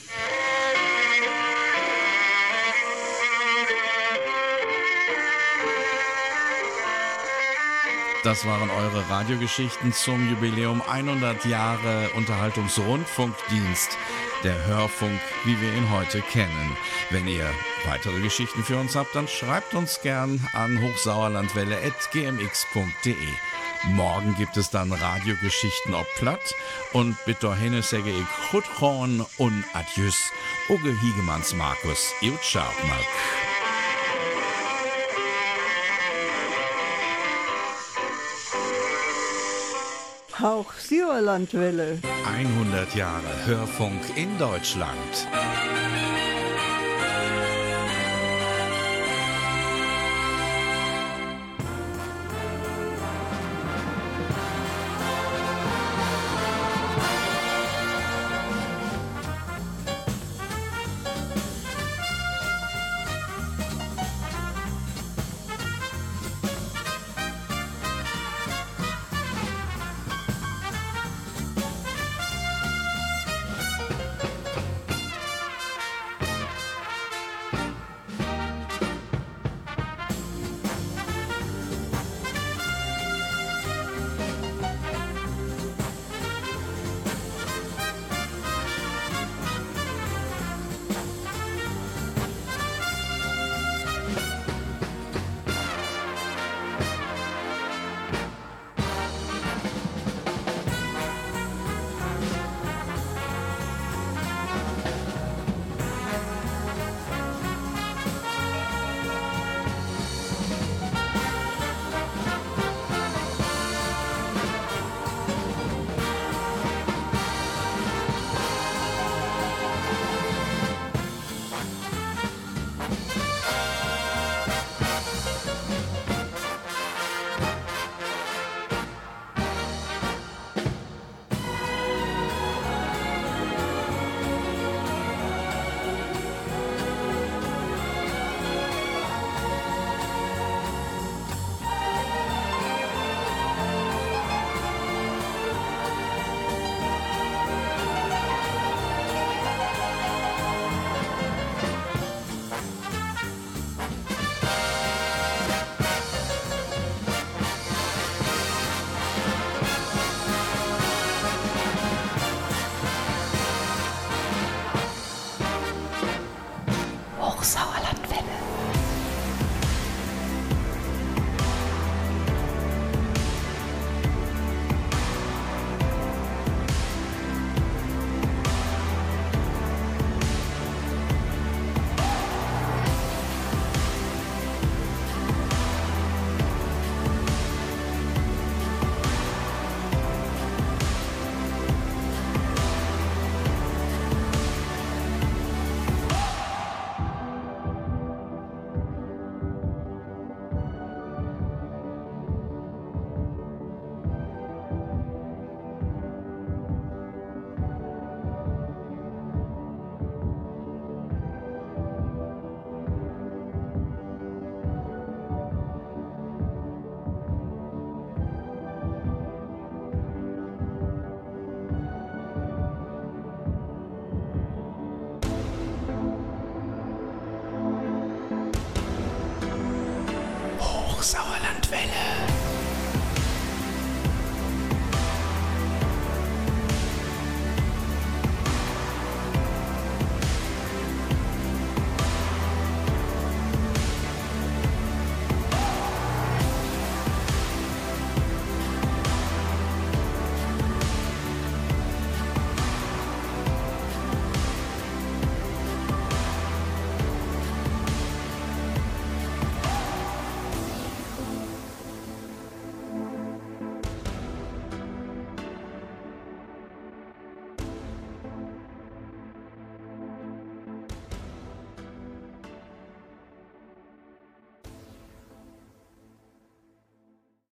Das 8.24 8.46
waren 8.46 8.70
eure 8.70 9.10
Radiogeschichten 9.10 9.94
zum 9.94 10.30
Jubiläum 10.30 10.82
100 10.82 11.46
Jahre 11.46 12.10
Unterhaltungsrundfunkdienst, 12.10 13.98
der 14.44 14.66
Hörfunk, 14.66 15.22
wie 15.46 15.62
wir 15.62 15.74
ihn 15.74 15.90
heute 15.92 16.22
kennen. 16.22 16.76
Wenn 17.10 17.26
ihr 17.26 17.50
weitere 17.86 18.20
Geschichten 18.20 18.66
für 18.66 18.76
uns 18.76 18.98
habt, 18.98 19.16
dann 19.16 19.30
schreibt 19.30 19.76
uns 19.76 20.02
gern 20.02 20.46
an 20.52 20.82
hochsauerlandwelle.gmx.de. 20.82 23.57
Morgen 23.86 24.36
gibt 24.36 24.58
es 24.58 24.70
dann 24.70 24.92
Radiogeschichten 24.92 25.94
ob 25.94 26.08
Platt 26.16 26.54
und 26.94 27.18
bitte 27.26 27.56
henne 27.56 27.82
sage 27.82 28.10
ich 28.10 28.50
Chutchorn 28.50 29.26
und 29.38 29.64
Adjus. 29.74 30.32
Uge 30.70 30.94
Hiegemanns 31.00 31.54
Markus, 31.54 32.14
Iut 32.22 32.44
Scharpmark. 32.44 33.06
Hauch 40.40 40.72
Sauerlandwelle. 40.74 42.00
100 42.26 42.94
Jahre 42.96 43.46
Hörfunk 43.46 44.02
in 44.16 44.38
Deutschland. 44.38 45.28